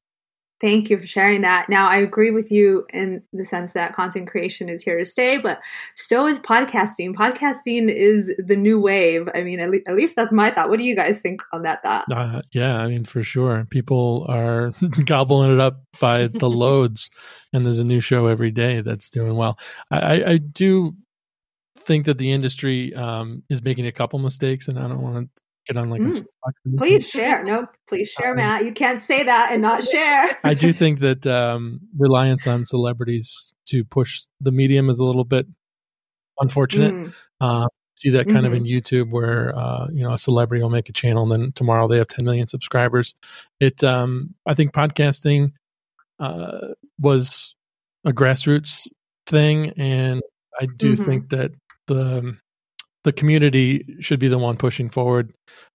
[0.60, 1.70] Thank you for sharing that.
[1.70, 5.38] Now, I agree with you in the sense that content creation is here to stay,
[5.38, 5.60] but
[5.96, 7.14] so is podcasting.
[7.14, 9.30] Podcasting is the new wave.
[9.36, 10.70] I mean, at, le- at least that's my thought.
[10.70, 12.06] What do you guys think on that thought?
[12.12, 13.68] Uh, yeah, I mean, for sure.
[13.70, 14.74] People are
[15.06, 17.12] gobbling it up by the loads,
[17.54, 19.60] and there's a new show every day that's doing well.
[19.92, 20.96] I, I do
[21.78, 25.42] think that the industry um, is making a couple mistakes, and I don't want to
[25.70, 26.26] get on like mm.
[26.78, 30.54] please share no please share um, matt you can't say that and not share i
[30.54, 35.46] do think that um, reliance on celebrities to push the medium is a little bit
[36.40, 37.14] unfortunate mm.
[37.40, 37.68] uh,
[37.98, 38.48] see that kind mm-hmm.
[38.48, 41.52] of in youtube where uh, you know a celebrity will make a channel and then
[41.54, 43.14] tomorrow they have 10 million subscribers
[43.60, 45.52] it um, i think podcasting
[46.20, 47.56] uh, was
[48.06, 48.88] a grassroots
[49.28, 50.22] thing and
[50.60, 51.06] i do mm-hmm.
[51.06, 51.52] think that
[51.88, 52.36] the
[53.04, 55.34] the community should be the one pushing forward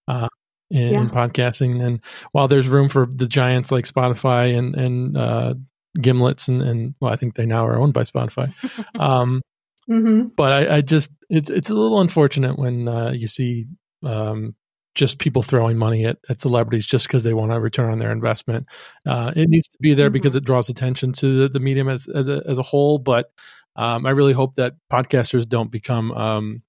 [0.09, 0.29] uh,
[0.71, 1.01] in, yeah.
[1.01, 1.83] in, podcasting.
[1.83, 2.01] And
[2.33, 5.55] while there's room for the giants like Spotify and and uh,
[5.99, 8.53] Gimlets and and well, I think they now are owned by Spotify.
[9.01, 9.43] um,
[9.91, 10.29] Mm-hmm.
[10.37, 13.67] But I, I, just it's it's a little unfortunate when uh, you see
[14.03, 14.55] um,
[14.95, 18.13] just people throwing money at, at celebrities just because they want to return on their
[18.13, 18.67] investment.
[19.07, 20.15] Uh, it needs to be there mm-hmm.
[20.15, 22.99] because it draws attention to the, the medium as as a, as a whole.
[22.99, 23.31] But
[23.77, 26.63] um, I really hope that podcasters don't become um,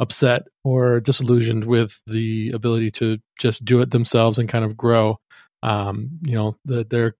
[0.00, 5.18] upset or disillusioned with the ability to just do it themselves and kind of grow.
[5.62, 7.14] Um, you know, that they're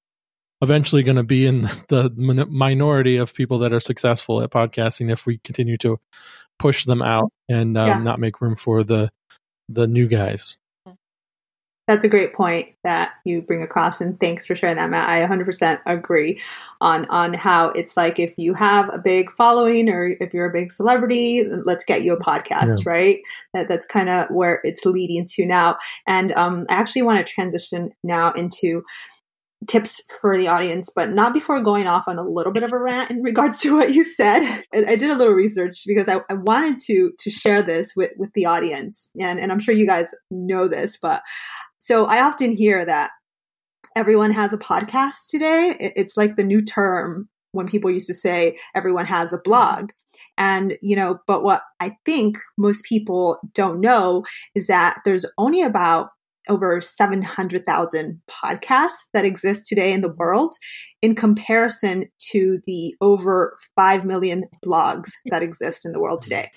[0.62, 2.10] eventually going to be in the
[2.48, 6.00] minority of people that are successful at podcasting if we continue to
[6.58, 7.98] push them out and um, yeah.
[7.98, 9.10] not make room for the
[9.68, 10.56] the new guys.
[11.90, 15.08] That's a great point that you bring across, and thanks for sharing that, Matt.
[15.08, 16.40] I 100% agree
[16.80, 20.52] on on how it's like if you have a big following or if you're a
[20.52, 22.92] big celebrity, let's get you a podcast, yeah.
[22.92, 23.18] right?
[23.54, 25.78] That that's kind of where it's leading to now.
[26.06, 28.84] And um, I actually want to transition now into
[29.66, 32.78] tips for the audience, but not before going off on a little bit of a
[32.78, 34.62] rant in regards to what you said.
[34.72, 38.12] And I did a little research because I, I, wanted to to share this with,
[38.16, 39.10] with the audience.
[39.20, 41.22] And, and I'm sure you guys know this, but
[41.80, 43.10] so I often hear that
[43.96, 45.92] everyone has a podcast today.
[45.96, 49.90] It's like the new term when people used to say everyone has a blog.
[50.36, 54.24] And, you know, but what I think most people don't know
[54.54, 56.10] is that there's only about
[56.50, 60.54] over 700,000 podcasts that exist today in the world
[61.00, 66.50] in comparison to the over 5 million blogs that exist in the world today.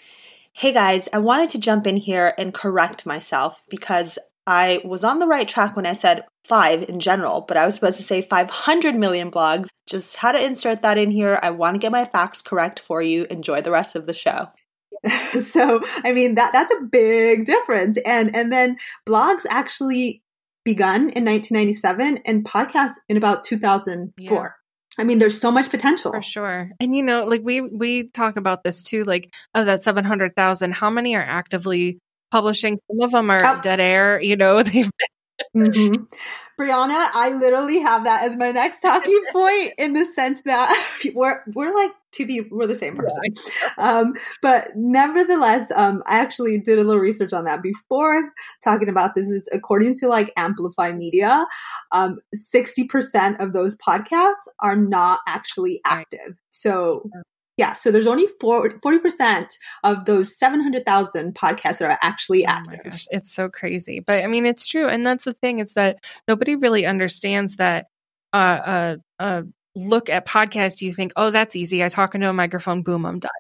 [0.54, 5.20] Hey guys, I wanted to jump in here and correct myself because I was on
[5.20, 8.28] the right track when I said five in general, but I was supposed to say
[8.30, 9.68] 500 million blogs.
[9.88, 11.40] Just had to insert that in here.
[11.42, 13.26] I want to get my facts correct for you.
[13.30, 14.48] Enjoy the rest of the show.
[15.44, 20.22] so i mean that that's a big difference and and then blogs actually
[20.64, 24.48] begun in 1997 and podcasts in about 2004 yeah.
[24.98, 26.70] I mean, there's so much potential for sure.
[26.80, 29.04] And you know, like we we talk about this too.
[29.04, 31.98] Like of that seven hundred thousand, how many are actively
[32.34, 32.78] publishing?
[32.88, 33.62] Some of them are oh.
[33.62, 34.20] dead air.
[34.20, 34.90] You know, they've
[35.56, 36.04] Mm-hmm.
[36.60, 41.44] Brianna, I literally have that as my next talking point in the sense that we're
[41.54, 43.34] we're like to be we're the same person.
[43.80, 48.32] Um, but nevertheless, um, I actually did a little research on that before
[48.64, 49.30] talking about this.
[49.32, 51.46] It's according to like Amplifi Media,
[51.92, 56.36] um, sixty percent of those podcasts are not actually active.
[56.50, 57.10] So
[57.58, 59.48] yeah, so there's only 40%
[59.84, 62.94] of those 700,000 podcasts that are actually active.
[62.94, 64.00] Oh it's so crazy.
[64.00, 64.88] But I mean, it's true.
[64.88, 65.98] And that's the thing, it's that
[66.28, 67.88] nobody really understands that
[68.34, 69.42] uh, uh, uh,
[69.76, 71.84] look at podcasts, you think, oh, that's easy.
[71.84, 73.32] I talk into a microphone, boom, I'm done.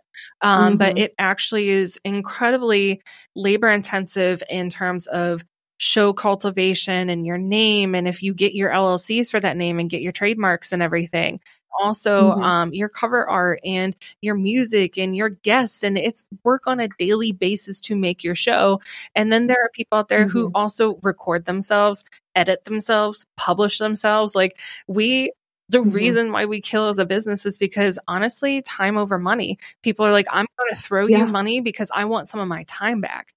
[0.41, 0.78] Um, mm-hmm.
[0.78, 3.01] But it actually is incredibly
[3.36, 5.43] labor intensive in terms of
[5.78, 7.95] show cultivation and your name.
[7.95, 11.39] And if you get your LLCs for that name and get your trademarks and everything,
[11.82, 12.44] also mm-hmm.
[12.44, 16.88] um, your cover art and your music and your guests and it's work on a
[16.98, 18.80] daily basis to make your show
[19.16, 20.38] and then there are people out there mm-hmm.
[20.38, 22.04] who also record themselves
[22.36, 25.32] edit themselves publish themselves like we
[25.70, 25.92] the mm-hmm.
[25.92, 30.12] reason why we kill as a business is because honestly time over money people are
[30.12, 31.20] like i'm going to throw yeah.
[31.20, 33.34] you money because i want some of my time back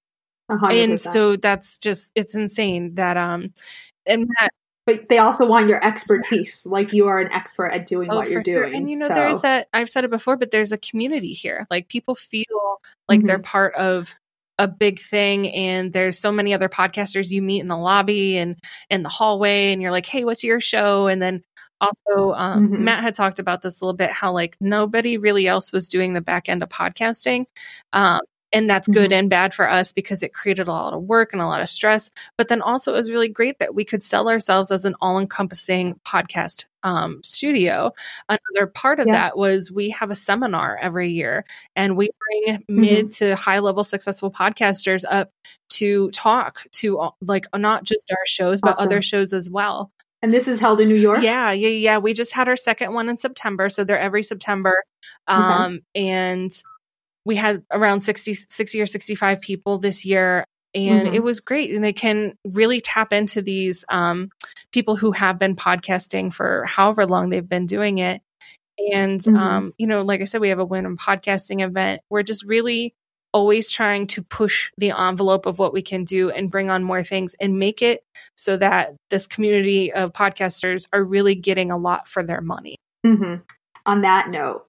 [0.50, 0.84] 100%.
[0.84, 3.52] and so that's just it's insane that um
[4.06, 4.50] and that
[4.86, 8.30] but they also want your expertise like you are an expert at doing oh, what
[8.30, 9.14] you're doing and you know so.
[9.14, 12.44] there's that i've said it before but there's a community here like people feel
[13.08, 13.26] like mm-hmm.
[13.26, 14.14] they're part of
[14.58, 18.56] a big thing and there's so many other podcasters you meet in the lobby and
[18.88, 21.42] in the hallway and you're like hey what's your show and then
[21.78, 22.84] also um, mm-hmm.
[22.84, 26.14] matt had talked about this a little bit how like nobody really else was doing
[26.14, 27.44] the back end of podcasting
[27.92, 28.20] um,
[28.52, 29.20] and that's good mm-hmm.
[29.20, 31.68] and bad for us because it created a lot of work and a lot of
[31.68, 32.10] stress.
[32.38, 35.18] But then also it was really great that we could sell ourselves as an all
[35.18, 37.92] encompassing podcast um, studio.
[38.28, 39.14] Another part of yeah.
[39.14, 41.44] that was we have a seminar every year
[41.74, 42.80] and we bring mm-hmm.
[42.80, 45.30] mid to high level successful podcasters up
[45.70, 49.90] to talk to like not just our shows, but other shows as well.
[50.22, 51.22] And this is held in New York?
[51.22, 51.98] Yeah, yeah, yeah.
[51.98, 53.68] We just had our second one in September.
[53.68, 54.82] So they're every September.
[55.28, 56.08] Um, okay.
[56.08, 56.50] And
[57.26, 61.14] we had around 60, 60 or 65 people this year and mm-hmm.
[61.14, 64.30] it was great and they can really tap into these um,
[64.72, 68.22] people who have been podcasting for however long they've been doing it
[68.92, 69.36] and mm-hmm.
[69.36, 72.94] um, you know like i said we have a women podcasting event we're just really
[73.32, 77.02] always trying to push the envelope of what we can do and bring on more
[77.02, 78.02] things and make it
[78.36, 83.36] so that this community of podcasters are really getting a lot for their money mm-hmm.
[83.84, 84.66] on that note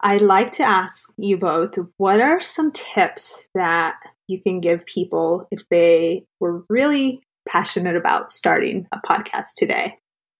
[0.00, 3.96] I'd like to ask you both what are some tips that
[4.28, 9.94] you can give people if they were really passionate about starting a podcast today?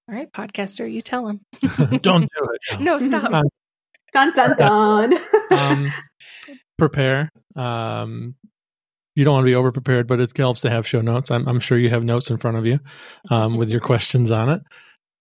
[0.09, 1.41] All right, podcaster, you tell them.
[2.01, 2.81] Don't do it.
[2.81, 3.45] No, stop.
[4.13, 5.19] dun dun dun.
[5.51, 5.87] um,
[6.79, 7.31] prepare.
[7.57, 8.37] Um,
[9.15, 11.31] you don't want to be over prepared, but it helps to have show notes.
[11.31, 12.79] I'm, I'm sure you have notes in front of you
[13.31, 14.63] um, with your questions on it.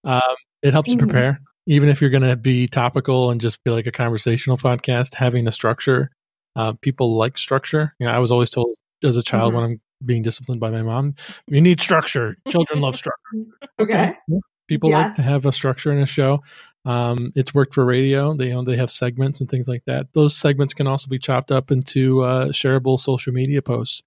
[0.04, 0.22] Um,
[0.62, 1.00] it helps mm-hmm.
[1.00, 5.16] prepare, even if you're going to be topical and just be like a conversational podcast.
[5.16, 6.12] Having a structure,
[6.56, 7.94] uh, people like structure.
[8.00, 9.62] You know, I was always told as a child mm-hmm.
[9.62, 11.16] when I'm being disciplined by my mom,
[11.48, 12.36] you need structure.
[12.50, 13.20] Children love structure.
[13.80, 13.94] Okay.
[13.94, 14.40] okay.
[14.68, 15.08] People yes.
[15.08, 16.42] like to have a structure in a show.
[16.86, 18.34] Um, it's worked for radio.
[18.34, 20.14] They you know they have segments and things like that.
[20.14, 24.02] Those segments can also be chopped up into uh, shareable social media posts.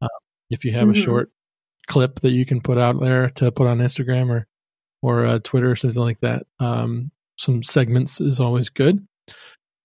[0.00, 0.08] Uh,
[0.50, 1.00] if you have mm-hmm.
[1.00, 1.30] a short
[1.88, 4.46] clip that you can put out there to put on Instagram or
[5.02, 9.06] or uh, Twitter or something like that, um, some segments is always good.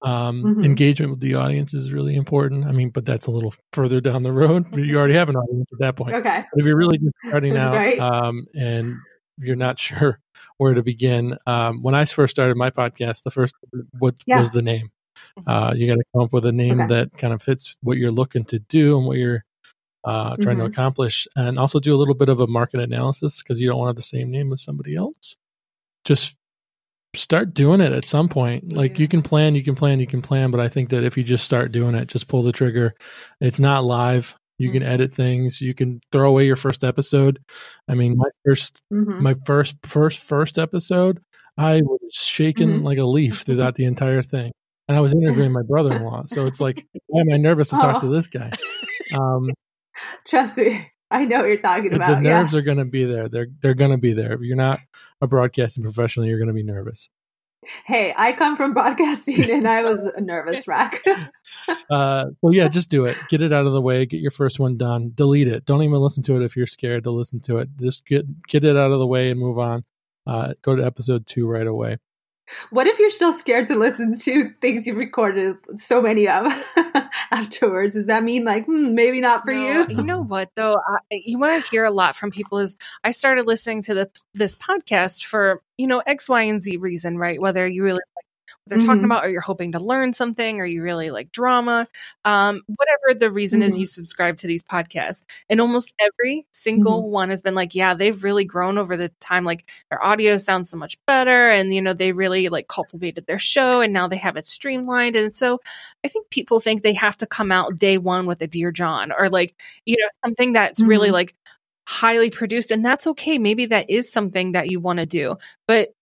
[0.03, 0.63] Um, mm-hmm.
[0.65, 2.65] Engagement with the audience is really important.
[2.65, 4.75] I mean, but that's a little further down the road.
[4.75, 6.15] you already have an audience at that point.
[6.15, 6.43] Okay.
[6.51, 7.99] But if you're really just starting out right.
[7.99, 8.97] um, and
[9.37, 10.19] you're not sure
[10.57, 13.55] where to begin, um, when I first started my podcast, the first
[13.99, 14.39] what yeah.
[14.39, 14.91] was the name?
[15.39, 15.49] Mm-hmm.
[15.49, 16.87] Uh, you got to come up with a name okay.
[16.87, 19.45] that kind of fits what you're looking to do and what you're
[20.03, 20.65] uh, trying mm-hmm.
[20.65, 23.77] to accomplish, and also do a little bit of a market analysis because you don't
[23.77, 25.35] want to have the same name as somebody else.
[26.03, 26.35] Just
[27.15, 28.73] start doing it at some point.
[28.73, 31.17] Like you can plan, you can plan, you can plan, but I think that if
[31.17, 32.95] you just start doing it, just pull the trigger.
[33.39, 34.35] It's not live.
[34.57, 34.79] You mm-hmm.
[34.79, 35.61] can edit things.
[35.61, 37.39] You can throw away your first episode.
[37.87, 39.23] I mean, my 1st mm-hmm.
[39.23, 41.21] my first, first, first episode,
[41.57, 42.85] I was shaking mm-hmm.
[42.85, 44.51] like a leaf throughout the entire thing.
[44.87, 47.97] And I was interviewing my brother-in-law, so it's like, why am I nervous to talk
[47.97, 48.07] oh.
[48.07, 48.51] to this guy?
[49.13, 49.49] Um,
[50.25, 52.15] Trust me, I know what you're talking about.
[52.15, 52.59] The nerves yeah.
[52.59, 53.29] are going to be there.
[53.29, 54.33] They're they're going to be there.
[54.33, 54.79] If you're not
[55.21, 57.09] a broadcasting professional, you're going to be nervous.
[57.85, 61.01] Hey, I come from broadcasting and I was a nervous wreck.
[61.89, 63.17] uh, so yeah, just do it.
[63.29, 64.05] Get it out of the way.
[64.05, 65.11] Get your first one done.
[65.15, 65.65] Delete it.
[65.65, 67.69] Don't even listen to it if you're scared to listen to it.
[67.79, 69.83] Just get get it out of the way and move on.
[70.25, 71.97] Uh, go to episode two right away.
[72.71, 76.45] What if you're still scared to listen to things you've recorded so many of
[77.31, 77.93] afterwards?
[77.93, 79.97] Does that mean like hmm, maybe not for no, you?
[79.97, 80.75] You know what though?
[80.75, 84.11] I, you want to hear a lot from people is I started listening to the
[84.33, 87.41] this podcast for you know X, Y, and Z reason, right?
[87.41, 88.25] Whether you really like
[88.67, 88.87] they're mm-hmm.
[88.87, 91.87] talking about or you're hoping to learn something or you really like drama
[92.25, 93.67] um, whatever the reason mm-hmm.
[93.67, 97.11] is you subscribe to these podcasts and almost every single mm-hmm.
[97.11, 100.69] one has been like yeah they've really grown over the time like their audio sounds
[100.69, 104.17] so much better and you know they really like cultivated their show and now they
[104.17, 105.59] have it streamlined and so
[106.03, 109.11] i think people think they have to come out day one with a Dirty John
[109.11, 111.13] or like you know something that's really mm-hmm.
[111.13, 111.35] like
[111.85, 115.35] highly produced and that's okay maybe that is something that you want to do
[115.67, 115.93] but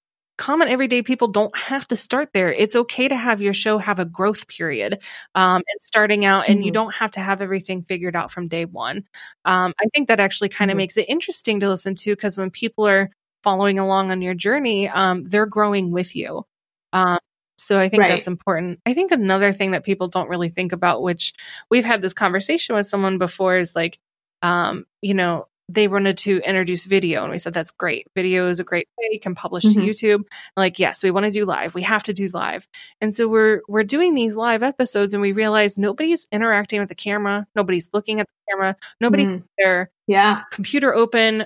[0.42, 2.52] common everyday people don't have to start there.
[2.52, 5.00] It's okay to have your show have a growth period
[5.36, 6.66] um, and starting out, and mm-hmm.
[6.66, 9.04] you don't have to have everything figured out from day one.
[9.46, 10.80] Um, I think that actually kind of mm-hmm.
[10.80, 13.12] makes it interesting to listen to because when people are
[13.44, 16.44] following along on your journey, um, they're growing with you.
[16.92, 17.20] Um,
[17.60, 18.10] so I think right.
[18.10, 18.80] that's important.
[18.88, 21.34] I think another thing that people don't really think about, which
[21.70, 24.00] we've had this conversation with someone before, is like,
[24.42, 28.08] um, you know, they wanted to introduce video and we said that's great.
[28.16, 29.10] Video is a great way.
[29.12, 29.82] You can publish mm-hmm.
[29.82, 30.24] to youtube.
[30.58, 31.74] Like yes we want to do live.
[31.74, 32.68] We have to do live.
[33.00, 36.96] And so we're we're doing these live episodes and we realize nobody's interacting with the
[36.96, 37.48] camera.
[37.56, 38.76] Nobody's looking at the camera.
[39.00, 39.46] Nobody mm-hmm.
[39.58, 40.44] their yeah.
[40.52, 41.46] computer open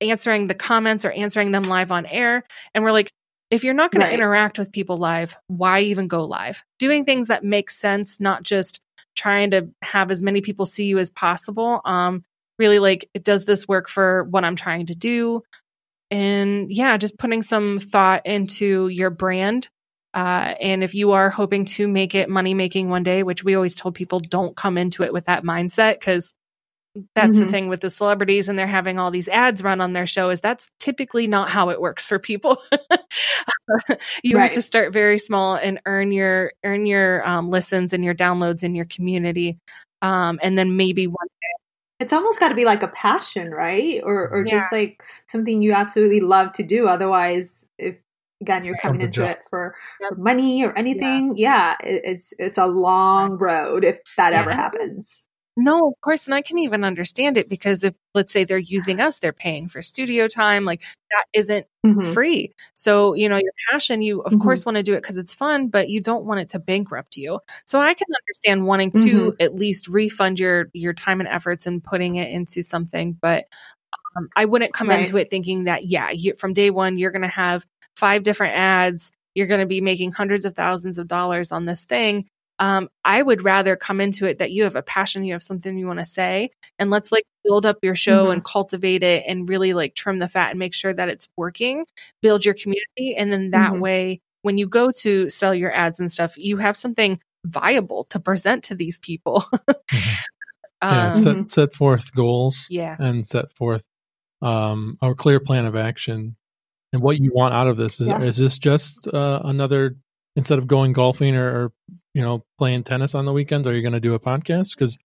[0.00, 2.44] answering the comments or answering them live on air.
[2.74, 3.12] And we're like
[3.50, 4.08] if you're not going right.
[4.08, 6.64] to interact with people live why even go live?
[6.78, 8.80] Doing things that make sense not just
[9.16, 12.22] trying to have as many people see you as possible um,
[12.58, 13.24] really like, it.
[13.24, 15.42] does this work for what I'm trying to do?
[16.10, 19.68] And yeah, just putting some thought into your brand.
[20.14, 23.54] Uh, and if you are hoping to make it money making one day, which we
[23.54, 26.32] always tell people don't come into it with that mindset because
[27.14, 27.46] that's mm-hmm.
[27.46, 30.30] the thing with the celebrities and they're having all these ads run on their show
[30.30, 32.62] is that's typically not how it works for people
[34.22, 34.44] you right.
[34.44, 38.62] have to start very small and earn your earn your um, listens and your downloads
[38.62, 39.58] in your community
[40.02, 41.28] um, and then maybe one
[41.98, 44.00] it's almost got to be like a passion, right?
[44.04, 44.60] Or or yeah.
[44.60, 46.86] just like something you absolutely love to do.
[46.86, 47.96] Otherwise, if
[48.40, 49.30] again you're coming into job.
[49.30, 50.10] it for, yep.
[50.10, 54.40] for, money or anything, yeah, yeah it, it's it's a long road if that yeah.
[54.40, 55.22] ever happens.
[55.58, 56.26] No, of course.
[56.26, 59.68] And I can even understand it because if, let's say they're using us, they're paying
[59.68, 62.12] for studio time, like that isn't mm-hmm.
[62.12, 62.52] free.
[62.74, 64.42] So, you know, your passion, you of mm-hmm.
[64.42, 67.16] course want to do it because it's fun, but you don't want it to bankrupt
[67.16, 67.40] you.
[67.64, 69.42] So I can understand wanting to mm-hmm.
[69.42, 73.14] at least refund your, your time and efforts and putting it into something.
[73.14, 73.46] But
[74.16, 74.98] um, I wouldn't come right.
[74.98, 77.64] into it thinking that, yeah, you, from day one, you're going to have
[77.96, 79.10] five different ads.
[79.34, 82.28] You're going to be making hundreds of thousands of dollars on this thing
[82.58, 85.76] um, I would rather come into it that you have a passion, you have something
[85.76, 88.32] you want to say, and let's like build up your show mm-hmm.
[88.32, 91.84] and cultivate it and really like trim the fat and make sure that it's working,
[92.22, 93.16] build your community.
[93.16, 93.80] And then that mm-hmm.
[93.80, 98.20] way, when you go to sell your ads and stuff, you have something viable to
[98.20, 99.44] present to these people.
[99.52, 100.08] mm-hmm.
[100.82, 102.66] yeah, um, set, set forth goals.
[102.70, 102.96] Yeah.
[102.98, 103.86] And set forth
[104.42, 106.36] um, a clear plan of action
[106.92, 108.00] and what you want out of this.
[108.00, 108.20] Is, yeah.
[108.20, 109.96] is this just uh, another,
[110.36, 111.72] instead of going golfing or, or,
[112.14, 114.76] you know, playing tennis on the weekends, are you going to do a podcast?
[114.76, 114.96] Because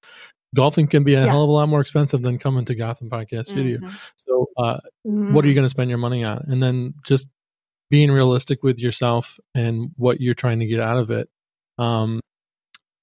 [0.55, 1.27] golfing can be a yeah.
[1.27, 3.79] hell of a lot more expensive than coming to Gotham Podcast Studio.
[3.79, 3.95] Mm-hmm.
[4.17, 4.77] So, uh,
[5.07, 5.34] mm-hmm.
[5.34, 6.43] what are you going to spend your money on?
[6.47, 7.27] And then just
[7.89, 11.29] being realistic with yourself and what you're trying to get out of it.
[11.77, 12.19] Um,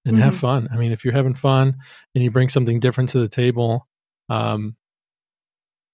[0.04, 0.24] and mm-hmm.
[0.24, 0.68] have fun.
[0.72, 1.76] I mean, if you're having fun
[2.14, 3.86] and you bring something different to the table,
[4.30, 4.76] um,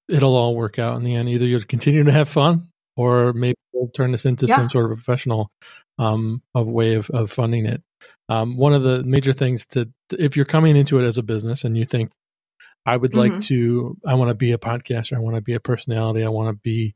[0.09, 1.29] it'll all work out in the end.
[1.29, 4.57] Either you'll continue to have fun, or maybe we'll turn this into yeah.
[4.57, 5.51] some sort of professional
[5.99, 7.83] um, of way of, of funding it.
[8.29, 9.89] Um, one of the major things to,
[10.19, 12.11] if you're coming into it as a business and you think,
[12.87, 13.35] I would mm-hmm.
[13.35, 16.29] like to, I want to be a podcaster, I want to be a personality, I
[16.29, 16.95] want to be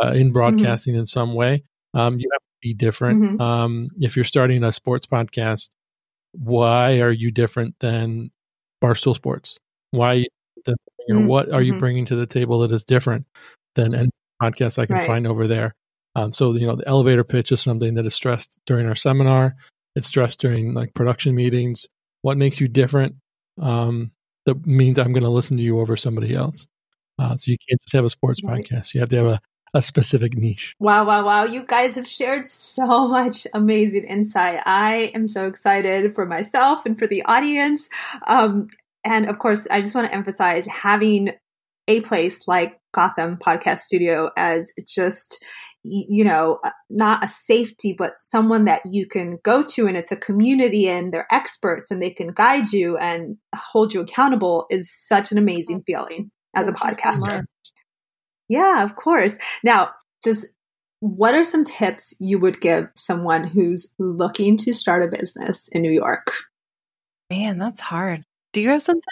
[0.00, 0.32] uh, in mm-hmm.
[0.32, 1.00] broadcasting mm-hmm.
[1.00, 1.64] in some way,
[1.94, 3.22] um, you have to be different.
[3.22, 3.40] Mm-hmm.
[3.40, 5.70] Um, if you're starting a sports podcast,
[6.32, 8.30] why are you different than
[8.82, 9.56] Barstool Sports?
[9.90, 10.26] Why,
[10.64, 10.76] the,
[11.10, 11.26] mm-hmm.
[11.26, 11.80] what are you mm-hmm.
[11.80, 13.26] bringing to the table that is different
[13.74, 13.94] than
[14.40, 15.06] any podcast I can right.
[15.06, 15.74] find over there?
[16.14, 19.54] Um, so you know, the elevator pitch is something that is stressed during our seminar.
[19.94, 21.86] It's stressed during like production meetings.
[22.22, 23.16] What makes you different?
[23.60, 24.12] Um,
[24.46, 26.66] that means I'm going to listen to you over somebody else.
[27.18, 28.62] Uh, so you can't just have a sports right.
[28.62, 28.94] podcast.
[28.94, 29.40] You have to have a
[29.74, 30.74] a specific niche.
[30.78, 31.44] Wow, wow, wow.
[31.44, 34.60] You guys have shared so much amazing insight.
[34.64, 37.88] I am so excited for myself and for the audience.
[38.26, 38.68] Um,
[39.04, 41.32] and of course, I just want to emphasize having
[41.88, 45.44] a place like Gotham Podcast Studio as just
[45.88, 50.10] you know, uh, not a safety, but someone that you can go to and it's
[50.10, 54.92] a community and they're experts and they can guide you and hold you accountable is
[54.92, 57.44] such an amazing feeling as a podcaster.
[58.48, 59.38] Yeah, of course.
[59.62, 59.90] Now,
[60.24, 60.48] just
[61.00, 65.82] what are some tips you would give someone who's looking to start a business in
[65.82, 66.32] New York?
[67.30, 68.24] Man, that's hard.
[68.52, 69.02] Do you have something?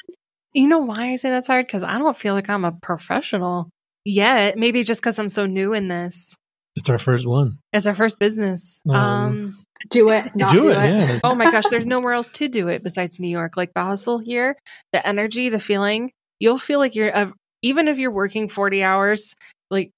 [0.55, 1.67] You know why I say that's hard?
[1.67, 3.69] Because I don't feel like I'm a professional
[4.05, 4.57] yet.
[4.57, 6.35] Maybe just because I'm so new in this.
[6.77, 7.59] It's our first one.
[7.73, 8.81] It's our first business.
[8.89, 9.57] Um, um
[9.91, 10.77] do it, not do, do it.
[10.77, 11.09] it.
[11.09, 11.21] Yeah.
[11.25, 13.57] oh my gosh, there's nowhere else to do it besides New York.
[13.57, 14.57] Like the hustle here,
[14.93, 16.11] the energy, the feeling.
[16.41, 17.33] You'll feel like you're a,
[17.63, 19.35] even if you're working 40 hours,
[19.71, 19.91] like,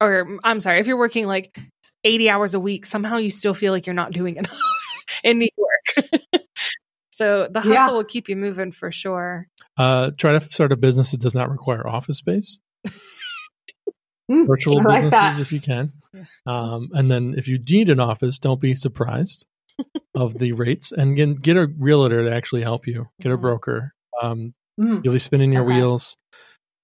[0.00, 1.56] or I'm sorry, if you're working like
[2.04, 4.60] 80 hours a week, somehow you still feel like you're not doing enough
[5.24, 6.20] in New York.
[7.16, 7.90] so the hustle yeah.
[7.90, 9.48] will keep you moving for sure.
[9.78, 12.58] Uh, try to start a business that does not require office space.
[14.30, 15.40] Hmm, Virtual like businesses that.
[15.40, 15.92] if you can.
[16.44, 19.46] Um, and then if you need an office, don't be surprised
[20.14, 23.94] of the rates and get, get a realtor to actually help you, get a broker.
[24.20, 25.02] Um, mm.
[25.02, 25.76] You'll be spinning your okay.
[25.76, 26.18] wheels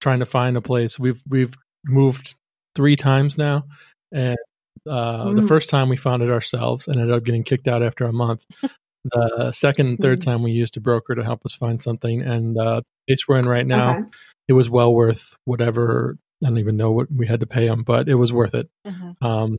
[0.01, 0.99] trying to find a place.
[0.99, 1.53] We've we've
[1.85, 2.37] moved
[2.75, 3.65] three times now,
[4.13, 4.39] and
[4.89, 5.41] uh, mm.
[5.41, 8.13] the first time we found it ourselves and ended up getting kicked out after a
[8.15, 8.47] month.
[9.05, 10.25] the second and third mm.
[10.25, 13.49] time we used a broker to help us find something, and uh, place we're in
[13.49, 14.09] right now, okay.
[14.49, 16.19] it was well worth whatever.
[16.43, 18.69] I don't even know what we had to pay them, but it was worth it.
[18.87, 19.25] Mm-hmm.
[19.25, 19.59] Um,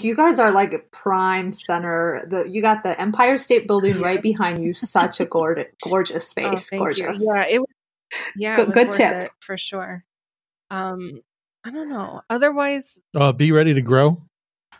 [0.00, 2.24] you guys are like prime center.
[2.28, 4.72] The you got the Empire State Building right behind you.
[4.72, 6.70] Such a gorgeous, gorgeous oh, space.
[6.72, 7.20] Oh, gorgeous.
[7.20, 7.32] You.
[7.34, 7.68] Yeah, it was
[8.36, 10.04] yeah, good, good tip for sure.
[10.70, 11.22] Um,
[11.64, 12.22] I don't know.
[12.28, 14.22] Otherwise, uh, be ready to grow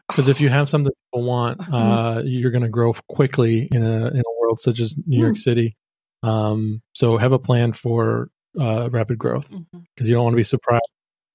[0.08, 1.74] because if you have something people want, mm-hmm.
[1.74, 5.34] uh, you're going to grow quickly in a in a world such as New York
[5.34, 5.38] mm.
[5.38, 5.76] City.
[6.22, 8.28] Um, so have a plan for
[8.58, 10.04] uh, rapid growth because mm-hmm.
[10.06, 10.82] you don't want to be surprised.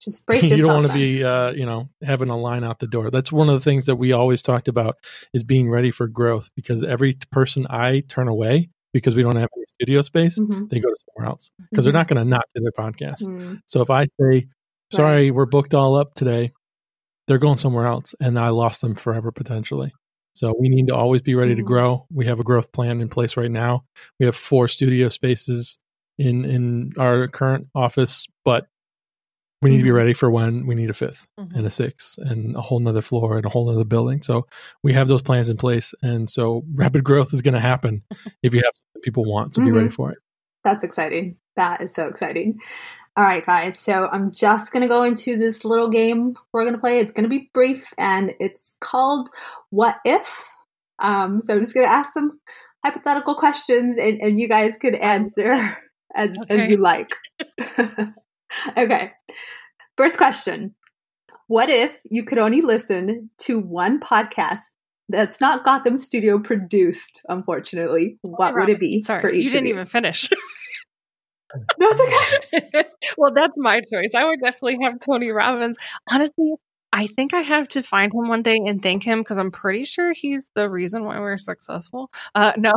[0.02, 0.60] Just brace yourself.
[0.60, 3.10] you don't want to be, uh, you know, having a line out the door.
[3.10, 4.96] That's one of the things that we always talked about
[5.34, 9.50] is being ready for growth because every person I turn away because we don't have
[9.56, 10.68] any studio space, mm-hmm.
[10.68, 11.92] they go to somewhere else because mm-hmm.
[11.92, 13.24] they're not going to not do their podcast.
[13.24, 13.56] Mm-hmm.
[13.66, 14.48] So if I say,
[14.92, 15.34] sorry, right.
[15.34, 16.52] we're booked all up today,
[17.28, 19.94] they're going somewhere else and I lost them forever potentially.
[20.34, 21.68] So we need to always be ready to mm-hmm.
[21.68, 22.06] grow.
[22.12, 23.86] We have a growth plan in place right now.
[24.20, 25.80] We have four studio spaces
[26.18, 28.68] in in our current office, but
[29.62, 29.98] we need to be mm-hmm.
[29.98, 31.58] ready for when we need a 5th mm-hmm.
[31.58, 34.22] and a sixth and a whole nother floor and a whole nother building.
[34.22, 34.46] So
[34.84, 35.96] we have those plans in place.
[36.04, 38.04] And so rapid growth is going to happen
[38.44, 39.54] if you have something people want.
[39.54, 39.74] to mm-hmm.
[39.74, 40.20] be ready for it.
[40.64, 41.38] That's exciting.
[41.56, 42.60] That is so exciting.
[43.18, 43.80] All right, guys.
[43.80, 47.00] So I'm just going to go into this little game we're going to play.
[47.00, 49.30] It's going to be brief and it's called
[49.72, 50.48] What If?
[51.00, 52.40] Um, so I'm just going to ask some
[52.86, 55.76] hypothetical questions and, and you guys could answer
[56.16, 56.60] as, okay.
[56.60, 57.10] as you like.
[58.78, 59.14] okay.
[59.98, 60.76] First question
[61.48, 64.62] What if you could only listen to one podcast
[65.10, 68.20] that's not Gotham Studio produced, unfortunately?
[68.22, 69.02] What would it be?
[69.02, 70.30] Sorry, you didn't even finish.
[71.80, 72.86] no, it's okay.
[73.18, 74.14] well, that's my choice.
[74.16, 75.78] I would definitely have Tony Robbins.
[76.12, 76.56] Honestly,
[76.94, 79.86] I think I have to find him one day and thank him because I'm pretty
[79.86, 82.12] sure he's the reason why we're successful.
[82.34, 82.74] Uh, no.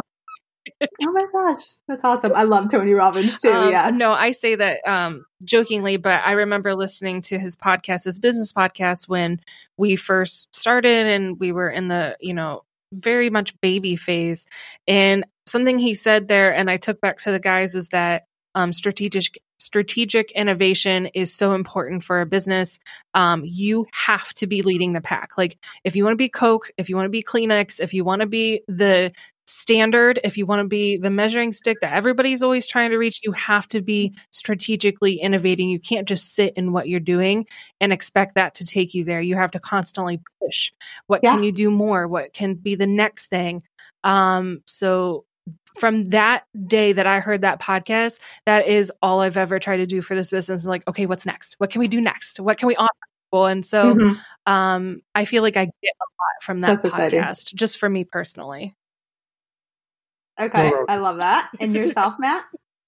[0.82, 2.32] oh my gosh, that's awesome!
[2.34, 3.50] I love Tony Robbins too.
[3.50, 3.96] Um, yes.
[3.96, 8.52] No, I say that um, jokingly, but I remember listening to his podcast, his business
[8.52, 9.40] podcast, when
[9.76, 12.62] we first started, and we were in the you know
[12.92, 14.46] very much baby phase.
[14.86, 18.24] And something he said there, and I took back to the guys was that
[18.54, 22.78] um, strategic strategic innovation is so important for a business.
[23.14, 25.36] Um, you have to be leading the pack.
[25.36, 28.02] Like if you want to be Coke, if you want to be Kleenex, if you
[28.02, 29.12] want to be the
[29.46, 33.20] standard, if you want to be the measuring stick that everybody's always trying to reach,
[33.22, 35.68] you have to be strategically innovating.
[35.68, 37.46] You can't just sit in what you're doing
[37.80, 39.20] and expect that to take you there.
[39.20, 40.72] You have to constantly push.
[41.06, 41.34] What yeah.
[41.34, 42.06] can you do more?
[42.08, 43.62] What can be the next thing?
[44.04, 45.24] Um, so
[45.80, 49.86] from that day that I heard that podcast, that is all I've ever tried to
[49.86, 50.66] do for this business.
[50.66, 51.54] Like, okay, what's next?
[51.58, 52.38] What can we do next?
[52.38, 52.90] What can we offer
[53.26, 53.46] people?
[53.46, 54.52] And so, mm-hmm.
[54.52, 57.56] um, I feel like I get a lot from that That's podcast, exciting.
[57.56, 58.76] just for me personally.
[60.38, 61.50] Okay, I love that.
[61.58, 62.44] And yourself, Matt?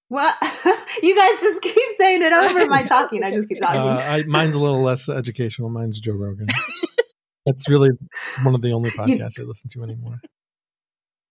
[0.09, 0.36] What
[1.03, 3.24] you guys just keep saying it over my talking.
[3.24, 3.80] I just keep talking.
[3.80, 5.70] Uh, I, mine's a little less educational.
[5.70, 6.49] Mine's Joe Rogan.
[7.47, 7.90] That's really
[8.43, 10.20] one of the only podcasts I listen to anymore.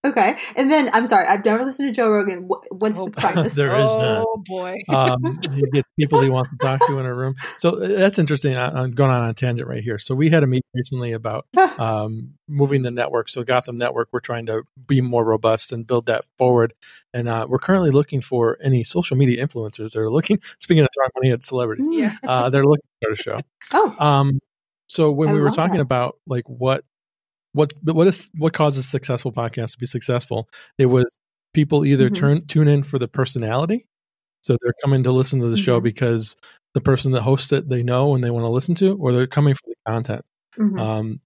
[0.03, 2.47] Okay, and then I'm sorry, I've never listened to Joe Rogan.
[2.47, 3.53] What's oh, the premise?
[3.53, 4.25] there is none.
[4.25, 7.35] Oh boy, um, he gets people he wants to talk to in a room.
[7.57, 8.55] So uh, that's interesting.
[8.55, 9.99] I, am going on a tangent right here.
[9.99, 11.45] So we had a meeting recently about
[11.77, 13.29] um, moving the network.
[13.29, 16.73] So Gotham Network, we're trying to be more robust and build that forward.
[17.13, 20.39] And uh, we're currently looking for any social media influencers that are looking.
[20.59, 23.39] Speaking of throwing money at celebrities, yeah, uh, they're looking for a show.
[23.71, 24.39] Oh, um,
[24.87, 25.83] so when I we were talking that.
[25.83, 26.83] about like what
[27.53, 30.49] what what is what causes successful podcasts to be successful?
[30.77, 31.19] It was
[31.53, 32.15] people either mm-hmm.
[32.15, 33.87] turn tune in for the personality,
[34.41, 35.63] so they're coming to listen to the mm-hmm.
[35.63, 36.35] show because
[36.73, 39.27] the person that hosts it they know and they want to listen to, or they're
[39.27, 40.25] coming for the content.
[40.57, 40.79] Mm-hmm.
[40.79, 41.21] Um,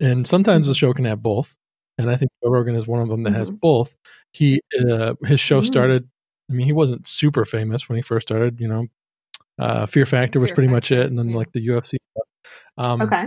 [0.00, 0.78] and sometimes the mm-hmm.
[0.78, 1.54] show can have both,
[1.98, 3.58] and I think Joe Rogan is one of them that has mm-hmm.
[3.58, 3.96] both.
[4.32, 4.60] He
[4.90, 5.66] uh, his show mm-hmm.
[5.66, 6.08] started.
[6.50, 8.60] I mean, he wasn't super famous when he first started.
[8.60, 8.86] You know,
[9.58, 10.74] uh, Fear Factor was Fear pretty Factor.
[10.74, 12.28] much it, and then like the UFC stuff.
[12.78, 13.26] Um, okay.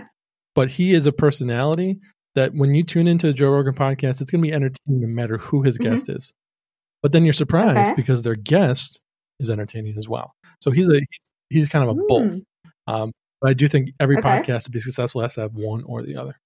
[0.56, 2.00] But he is a personality
[2.36, 5.08] that when you tune into the Joe Rogan podcast, it's going to be entertaining no
[5.08, 5.92] matter who his mm-hmm.
[5.92, 6.34] guest is.
[7.02, 7.94] But then you're surprised okay.
[7.96, 9.00] because their guest
[9.40, 10.34] is entertaining as well.
[10.62, 12.08] So he's a he's, he's kind of a mm.
[12.08, 12.42] both.
[12.88, 13.12] Um,
[13.42, 14.28] but I do think every okay.
[14.28, 16.40] podcast to be successful has to have one or the other.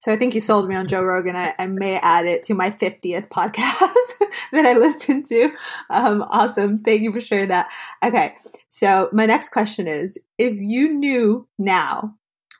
[0.00, 1.36] So I think you sold me on Joe Rogan.
[1.36, 4.12] I, I may add it to my 50th podcast
[4.52, 5.50] that I listened to.
[5.90, 6.82] Um, awesome.
[6.82, 7.70] Thank you for sharing that.
[8.02, 8.34] Okay.
[8.66, 12.16] So my next question is if you knew now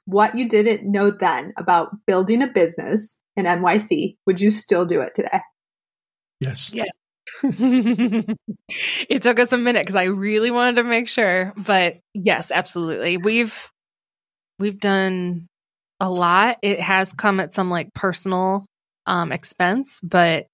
[0.07, 5.01] what you didn't know then about building a business in NYC, would you still do
[5.01, 5.41] it today?
[6.41, 6.73] Yes.
[6.73, 6.89] Yes.
[7.43, 13.19] it took us a minute because I really wanted to make sure, but yes, absolutely.
[13.19, 13.71] We've
[14.59, 15.47] we've done
[16.01, 16.59] a lot.
[16.63, 18.65] It has come at some like personal
[19.07, 20.47] um expense, but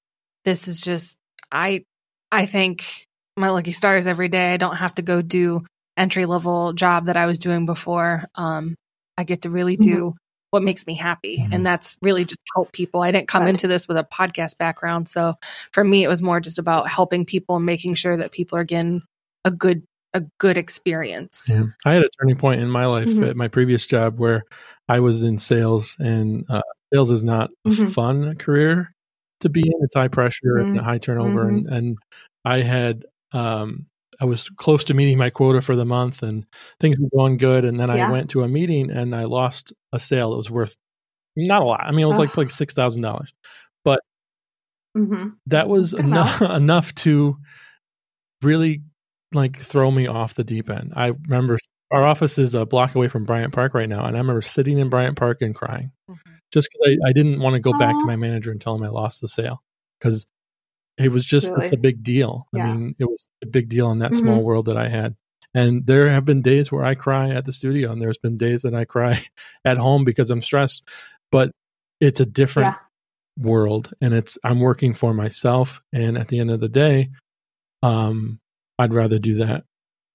[0.45, 1.17] this is just
[1.51, 1.85] I
[2.31, 4.53] I think my lucky stars every day.
[4.53, 5.65] I don't have to go do
[5.97, 8.25] entry level job that I was doing before.
[8.35, 8.75] Um
[9.19, 10.17] I get to really do mm-hmm.
[10.51, 11.39] what makes me happy.
[11.39, 11.53] Mm-hmm.
[11.53, 13.03] And that's really just help people.
[13.03, 13.51] I didn't come right.
[13.51, 15.09] into this with a podcast background.
[15.09, 15.35] So
[15.73, 18.65] for me, it was more just about helping people and making sure that people are
[18.65, 19.03] getting
[19.45, 19.83] a good
[20.15, 21.51] a good experience.
[21.53, 21.65] Yeah.
[21.85, 23.25] I had a turning point in my life mm-hmm.
[23.25, 24.45] at my previous job where
[24.89, 26.63] I was in sales and uh,
[26.93, 27.89] sales is not a mm-hmm.
[27.89, 28.93] fun career
[29.41, 29.75] to be in.
[29.83, 30.85] It's high pressure and mm-hmm.
[30.85, 31.49] high turnover.
[31.49, 31.75] And, mm-hmm.
[31.75, 31.99] and
[32.47, 33.87] I had um,
[34.21, 36.47] I was close to meeting my quota for the month and
[36.81, 37.65] things were going good.
[37.65, 38.09] And then yeah.
[38.09, 40.77] I went to a meeting and I lost a sale that was worth
[41.37, 41.81] not a lot.
[41.81, 42.23] I mean, it was oh.
[42.23, 43.33] like like six thousand dollars,
[43.85, 44.01] but
[44.97, 45.31] mm-hmm.
[45.47, 47.37] that was enough enough to
[48.43, 48.83] really
[49.33, 50.93] like throw me off the deep end.
[50.97, 51.59] I remember
[51.93, 54.79] our office is a block away from Bryant Park right now, and I remember sitting
[54.79, 56.33] in Bryant Park and crying mm-hmm.
[56.53, 57.79] just because I, I, didn't want to go Aww.
[57.79, 59.63] back to my manager and tell him I lost the sale
[60.01, 60.27] because
[60.99, 61.71] it was just really?
[61.71, 62.47] a big deal.
[62.53, 62.65] Yeah.
[62.65, 64.21] I mean, it was a big deal in that mm-hmm.
[64.21, 65.15] small world that I had.
[65.55, 68.63] And there have been days where I cry at the studio, and there's been days
[68.63, 69.25] that I cry
[69.65, 70.87] at home because I'm stressed.
[71.33, 71.51] But
[72.01, 73.45] it's a different yeah.
[73.45, 75.83] world, and it's I'm working for myself.
[75.93, 77.11] And at the end of the day,
[77.83, 78.39] um,
[78.79, 79.65] I'd rather do that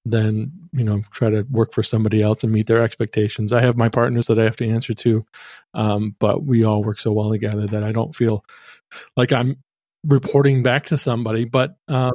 [0.06, 3.52] than you know try to work for somebody else and meet their expectations.
[3.52, 5.26] I have my partners that I have to answer to,
[5.74, 8.46] um, but we all work so well together that I don't feel
[9.16, 9.58] like I'm
[10.04, 12.12] reporting back to somebody, but um,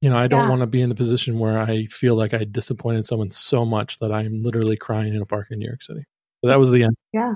[0.00, 0.48] you know, I don't yeah.
[0.48, 4.00] want to be in the position where I feel like I disappointed someone so much
[4.00, 6.04] that I'm literally crying in a park in New York City.
[6.42, 6.96] So that was the end.
[7.12, 7.34] Yeah.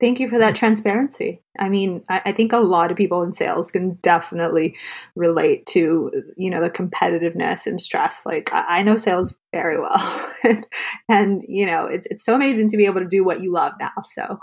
[0.00, 1.42] Thank you for that transparency.
[1.58, 4.76] I mean, I, I, think a lot of people in sales can definitely
[5.16, 8.24] relate to, you know, the competitiveness and stress.
[8.24, 10.66] Like I, I know sales very well, and,
[11.08, 13.72] and, you know, it's it's so amazing to be able to do what you love
[13.80, 13.92] now.
[14.12, 14.38] So,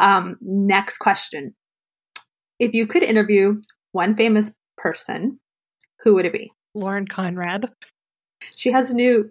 [0.00, 1.54] um, next question:
[2.58, 3.62] If you could interview
[3.92, 5.38] one famous person,
[6.02, 6.52] who would it be?
[6.74, 7.70] Lauren Conrad.
[8.56, 9.28] She has a new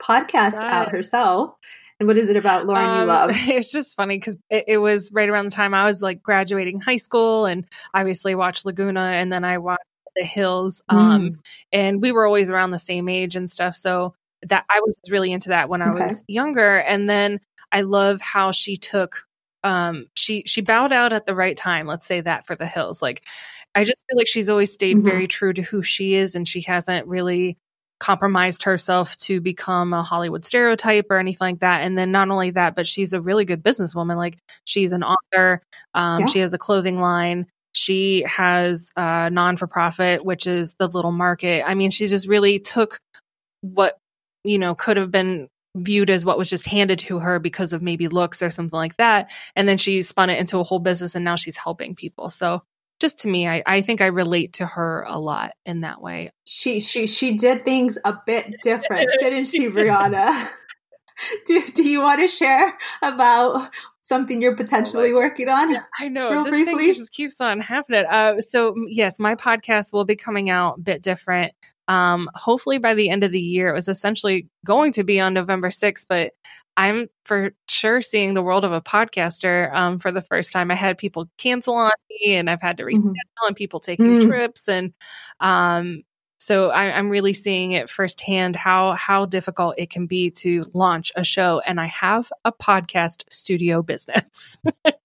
[0.00, 1.54] podcast out herself
[2.00, 3.30] and what is it about Lauren um, you love?
[3.34, 6.80] It's just funny because it, it, was right around the time I was like graduating
[6.80, 9.84] high school and obviously watched Laguna and then I watched
[10.16, 10.82] The Hills.
[10.88, 11.38] Um, mm.
[11.72, 13.76] And we were always around the same age and stuff.
[13.76, 16.04] So that I was really into that when I okay.
[16.04, 16.78] was younger.
[16.78, 17.38] And then
[17.70, 19.26] I love how she took
[19.62, 23.02] um she she bowed out at the right time let's say that for the hills
[23.02, 23.26] like
[23.74, 25.08] i just feel like she's always stayed mm-hmm.
[25.08, 27.56] very true to who she is and she hasn't really
[28.00, 31.82] compromised herself to become a Hollywood stereotype or anything like that.
[31.82, 34.16] And then not only that, but she's a really good businesswoman.
[34.16, 35.62] Like she's an author.
[35.94, 36.26] Um, yeah.
[36.26, 37.46] She has a clothing line.
[37.72, 41.62] She has a non for profit, which is the little market.
[41.64, 42.98] I mean, she just really took
[43.60, 43.98] what,
[44.42, 47.82] you know, could have been viewed as what was just handed to her because of
[47.82, 49.30] maybe looks or something like that.
[49.54, 52.30] And then she spun it into a whole business and now she's helping people.
[52.30, 52.62] So
[53.00, 56.30] just to me, I, I think I relate to her a lot in that way.
[56.44, 60.48] She she she did things a bit different, didn't she, Brianna?
[61.46, 63.70] do, do you want to share about
[64.02, 65.72] something you're potentially oh working on?
[65.72, 66.86] Yeah, I know Real this briefly?
[66.86, 68.04] thing just keeps on happening.
[68.04, 71.52] Uh, so yes, my podcast will be coming out a bit different.
[71.88, 73.68] Um, hopefully by the end of the year.
[73.68, 76.32] It was essentially going to be on November 6th, but
[76.80, 80.70] I'm for sure seeing the world of a podcaster um, for the first time.
[80.70, 83.46] I had people cancel on me, and I've had to reschedule, mm-hmm.
[83.46, 84.28] and people taking mm-hmm.
[84.28, 84.94] trips, and
[85.40, 86.04] um,
[86.38, 91.12] so I, am really seeing it firsthand how how difficult it can be to launch
[91.16, 91.60] a show.
[91.66, 94.56] And I have a podcast studio business.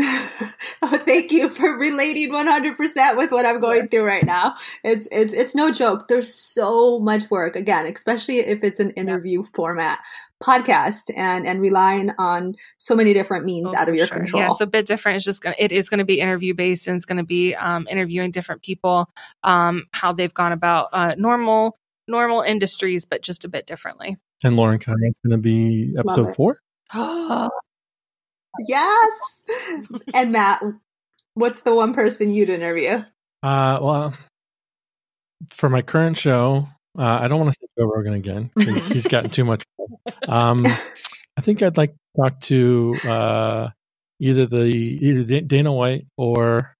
[0.82, 4.54] oh, thank you for relating 100% with what I'm going through right now.
[4.82, 6.08] It's it's it's no joke.
[6.08, 9.98] There's so much work again, especially if it's an interview format
[10.42, 14.18] podcast and and relying on so many different means oh, out of your sure.
[14.18, 14.42] control.
[14.42, 15.16] Yeah, so a bit different.
[15.16, 18.30] It's just gonna it is gonna be interview based and it's gonna be um, interviewing
[18.30, 19.10] different people,
[19.42, 21.76] um, how they've gone about uh, normal
[22.08, 24.16] normal industries, but just a bit differently.
[24.42, 26.60] And Lauren Conrad's gonna be episode four.
[28.66, 29.42] yes.
[30.14, 30.62] and Matt,
[31.34, 33.02] what's the one person you'd interview?
[33.42, 34.14] Uh, well,
[35.52, 39.06] for my current show, uh, I don't want to say Joe Rogan again because he's
[39.06, 39.64] gotten too much.
[40.28, 40.66] Um,
[41.36, 43.68] I think I'd like to talk to uh,
[44.18, 46.74] either the either Dana White or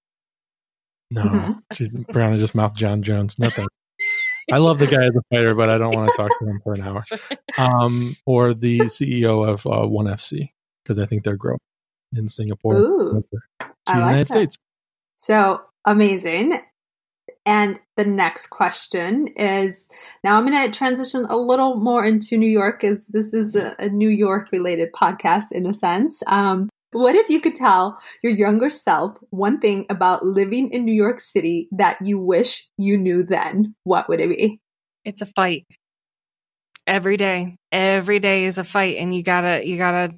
[1.10, 1.52] no, mm-hmm.
[1.74, 3.38] she's Brianna just mouth Jon Jones.
[3.38, 3.66] Nothing.
[4.52, 6.60] I love the guy as a fighter, but I don't want to talk to him
[6.62, 7.04] for an hour.
[7.56, 10.50] Um, or the CEO of uh, ONE FC
[10.82, 11.60] because I think they're growing
[12.14, 13.24] in Singapore, Ooh,
[13.60, 14.26] I like United that.
[14.26, 14.58] States.
[15.16, 16.54] So amazing.
[17.46, 19.88] And the next question is
[20.22, 23.74] now I'm going to transition a little more into New York, as this is a,
[23.78, 26.22] a New York related podcast in a sense.
[26.26, 30.94] Um, what if you could tell your younger self one thing about living in New
[30.94, 33.74] York City that you wish you knew then?
[33.84, 34.60] What would it be?
[35.04, 35.66] It's a fight.
[36.86, 37.56] Every day.
[37.70, 40.14] Every day is a fight and you gotta you gotta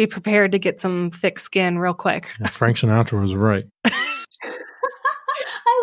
[0.00, 2.30] be prepared to get some thick skin real quick.
[2.40, 3.66] Yeah, Frank Sinatra was right.
[3.84, 3.90] I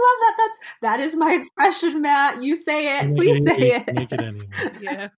[0.05, 0.35] love that.
[0.37, 2.41] That's that is my expression, Matt.
[2.41, 3.15] You say it.
[3.15, 3.93] Please say it.
[3.93, 4.47] Make it anyway.
[4.81, 5.09] Yeah.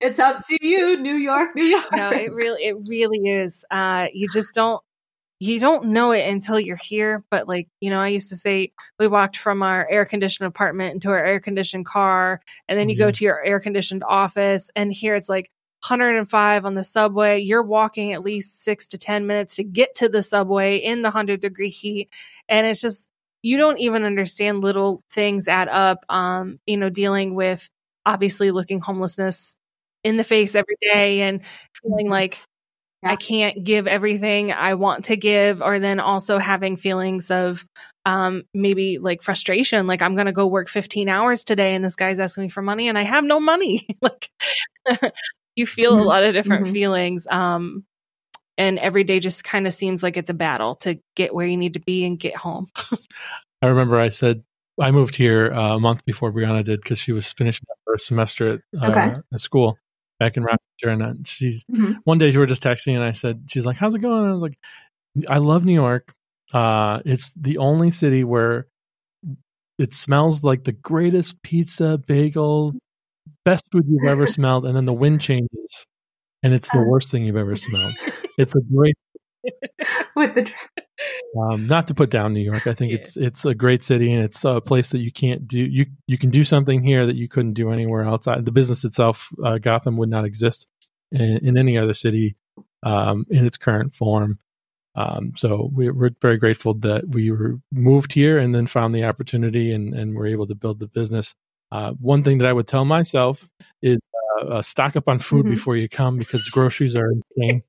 [0.00, 1.84] It's up to you, New York, New York.
[1.94, 3.64] No, it really, it really is.
[3.70, 4.82] Uh, you just don't,
[5.40, 7.24] you don't know it until you're here.
[7.30, 10.94] But like, you know, I used to say we walked from our air conditioned apartment
[10.94, 14.92] into our air conditioned car, and then you go to your air conditioned office, and
[14.92, 15.50] here it's like
[15.88, 17.40] 105 on the subway.
[17.40, 21.08] You're walking at least six to 10 minutes to get to the subway in the
[21.08, 22.12] 100 degree heat.
[22.48, 23.08] And it's just,
[23.42, 26.04] you don't even understand little things add up.
[26.08, 27.68] Um, you know, dealing with
[28.04, 29.56] obviously looking homelessness
[30.04, 31.42] in the face every day and
[31.74, 32.12] feeling mm-hmm.
[32.12, 32.42] like
[33.02, 33.10] yeah.
[33.10, 37.64] I can't give everything I want to give, or then also having feelings of
[38.04, 41.96] um, maybe like frustration, like I'm going to go work 15 hours today and this
[41.96, 43.86] guy's asking me for money and I have no money.
[44.00, 44.30] like
[45.56, 46.02] you feel mm-hmm.
[46.02, 46.72] a lot of different mm-hmm.
[46.72, 47.26] feelings.
[47.30, 47.84] Um,
[48.58, 51.56] and every day just kind of seems like it's a battle to get where you
[51.56, 52.68] need to be and get home.
[53.62, 54.44] I remember I said
[54.80, 57.98] I moved here uh, a month before Brianna did because she was finishing up her
[57.98, 59.20] semester at, uh, okay.
[59.32, 59.78] at school
[60.20, 60.88] back in Rochester.
[60.88, 61.92] And uh, she's mm-hmm.
[62.04, 64.30] one day we were just texting, and I said, "She's like, how's it going?" And
[64.30, 64.58] I was like,
[65.28, 66.14] "I love New York.
[66.52, 68.68] Uh, it's the only city where
[69.78, 72.76] it smells like the greatest pizza, bagels,
[73.46, 75.86] best food you've ever smelled, and then the wind changes,
[76.42, 76.84] and it's the uh.
[76.84, 77.94] worst thing you've ever smelled.
[78.36, 78.96] It's a great.
[80.16, 80.52] with the.
[81.40, 82.98] Um, not to put down New York, I think yeah.
[82.98, 86.18] it's it's a great city and it's a place that you can't do you you
[86.18, 88.44] can do something here that you couldn't do anywhere outside.
[88.44, 90.66] The business itself, uh, Gotham, would not exist
[91.12, 92.36] in, in any other city
[92.82, 94.38] um, in its current form.
[94.94, 99.04] Um, so we, are very grateful that we were moved here and then found the
[99.04, 101.34] opportunity and, and were able to build the business.
[101.72, 103.48] Uh, one thing that I would tell myself
[103.82, 103.98] is
[104.40, 105.54] uh, uh, stock up on food mm-hmm.
[105.54, 107.62] before you come because groceries are insane.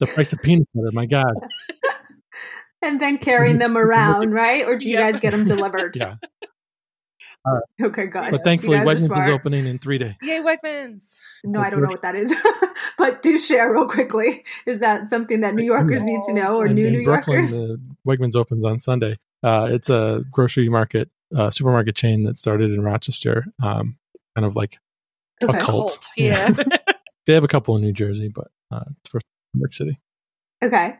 [0.00, 1.32] the price of peanut butter, my God.
[2.84, 4.66] and then carrying them around, right?
[4.66, 5.96] Or do you guys get them delivered?
[5.96, 6.16] yeah.
[7.46, 8.30] Uh, okay, good.
[8.30, 10.14] But thankfully, Wegmans is opening in three days.
[10.22, 11.18] Yay, Wegmans!
[11.44, 12.34] No, I don't know what that is,
[12.96, 14.44] but do share real quickly.
[14.64, 17.40] Is that something that New Yorkers need to know, or in, new in New Brooklyn,
[17.40, 17.52] Yorkers?
[17.52, 19.18] The Wegmans opens on Sunday.
[19.42, 23.96] Uh, it's a grocery market, uh, supermarket chain that started in Rochester, um,
[24.36, 24.78] kind of like
[25.42, 25.58] okay.
[25.58, 25.90] a cult.
[25.90, 26.08] cult.
[26.16, 26.50] Yeah,
[27.26, 29.20] they have a couple in New Jersey, but uh, it's for
[29.54, 30.00] New York City.
[30.62, 30.96] Okay.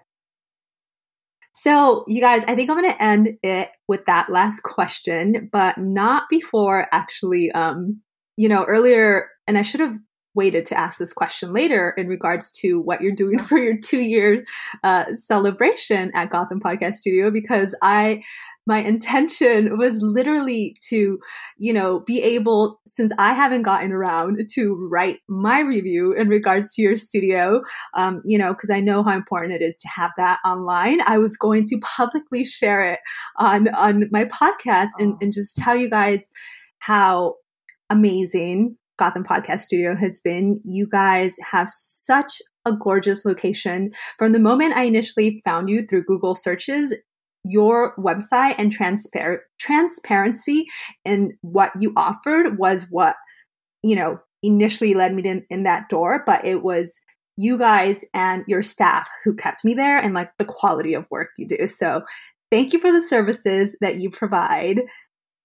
[1.57, 5.79] So, you guys, I think I'm going to end it with that last question, but
[5.79, 8.01] not before actually, um,
[8.37, 9.97] you know, earlier, and I should have
[10.35, 14.01] waited to ask this question later in regards to what you're doing for your two
[14.01, 14.45] year
[14.83, 18.23] uh, celebration at Gotham Podcast Studio, because I
[18.67, 21.19] my intention was literally to,
[21.59, 26.75] you know, be able, since I haven't gotten around to write my review in regards
[26.75, 27.61] to your studio,
[27.93, 31.01] um, you know, because I know how important it is to have that online.
[31.07, 33.01] I was going to publicly share it
[33.37, 36.31] on on my podcast and, and just tell you guys
[36.79, 37.35] how
[37.91, 40.61] amazing Gotham Podcast Studio has been.
[40.65, 43.93] You guys have such a gorgeous location.
[44.19, 46.97] From the moment I initially found you through Google searches,
[47.45, 50.67] your website and transpar- transparency
[51.05, 53.17] in what you offered was what,
[53.83, 57.01] you know, initially led me in, in that door, but it was
[57.37, 61.31] you guys and your staff who kept me there and like the quality of work
[61.37, 61.69] you do.
[61.69, 62.03] So
[62.51, 64.83] thank you for the services that you provide.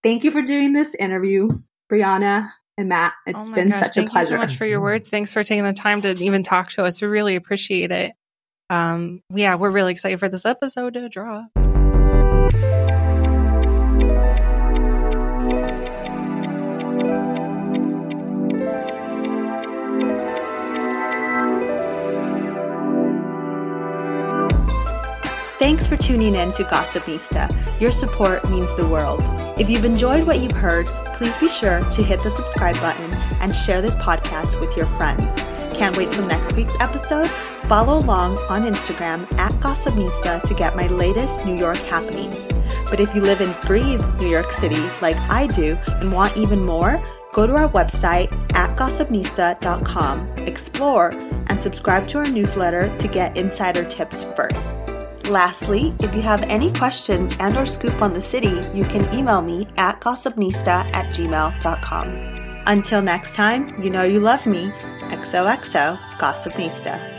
[0.03, 1.49] Thank you for doing this interview,
[1.91, 2.49] Brianna
[2.79, 3.13] and Matt.
[3.27, 4.11] It's oh been gosh, such a pleasure.
[4.11, 5.09] Thank you so much for your words.
[5.09, 7.01] Thanks for taking the time to even talk to us.
[7.01, 8.13] We really appreciate it.
[8.69, 11.45] Um, yeah, we're really excited for this episode to draw.
[25.59, 27.81] Thanks for tuning in to Gossipnista.
[27.81, 29.19] Your support means the world.
[29.59, 30.87] If you've enjoyed what you've heard,
[31.17, 35.21] please be sure to hit the subscribe button and share this podcast with your friends.
[35.77, 37.29] Can't wait till next week's episode?
[37.67, 42.37] Follow along on Instagram at Gossipnista to get my latest New York happenings.
[42.89, 46.63] But if you live and breathe New York City like I do and want even
[46.63, 51.09] more, go to our website at gossipnista.com, explore,
[51.47, 54.78] and subscribe to our newsletter to get insider tips first.
[55.29, 59.41] Lastly, if you have any questions and or scoop on the city, you can email
[59.41, 62.39] me at gossipnista at gmail.com.
[62.65, 64.71] Until next time, you know you love me.
[65.09, 67.18] XOXO Gossipnista.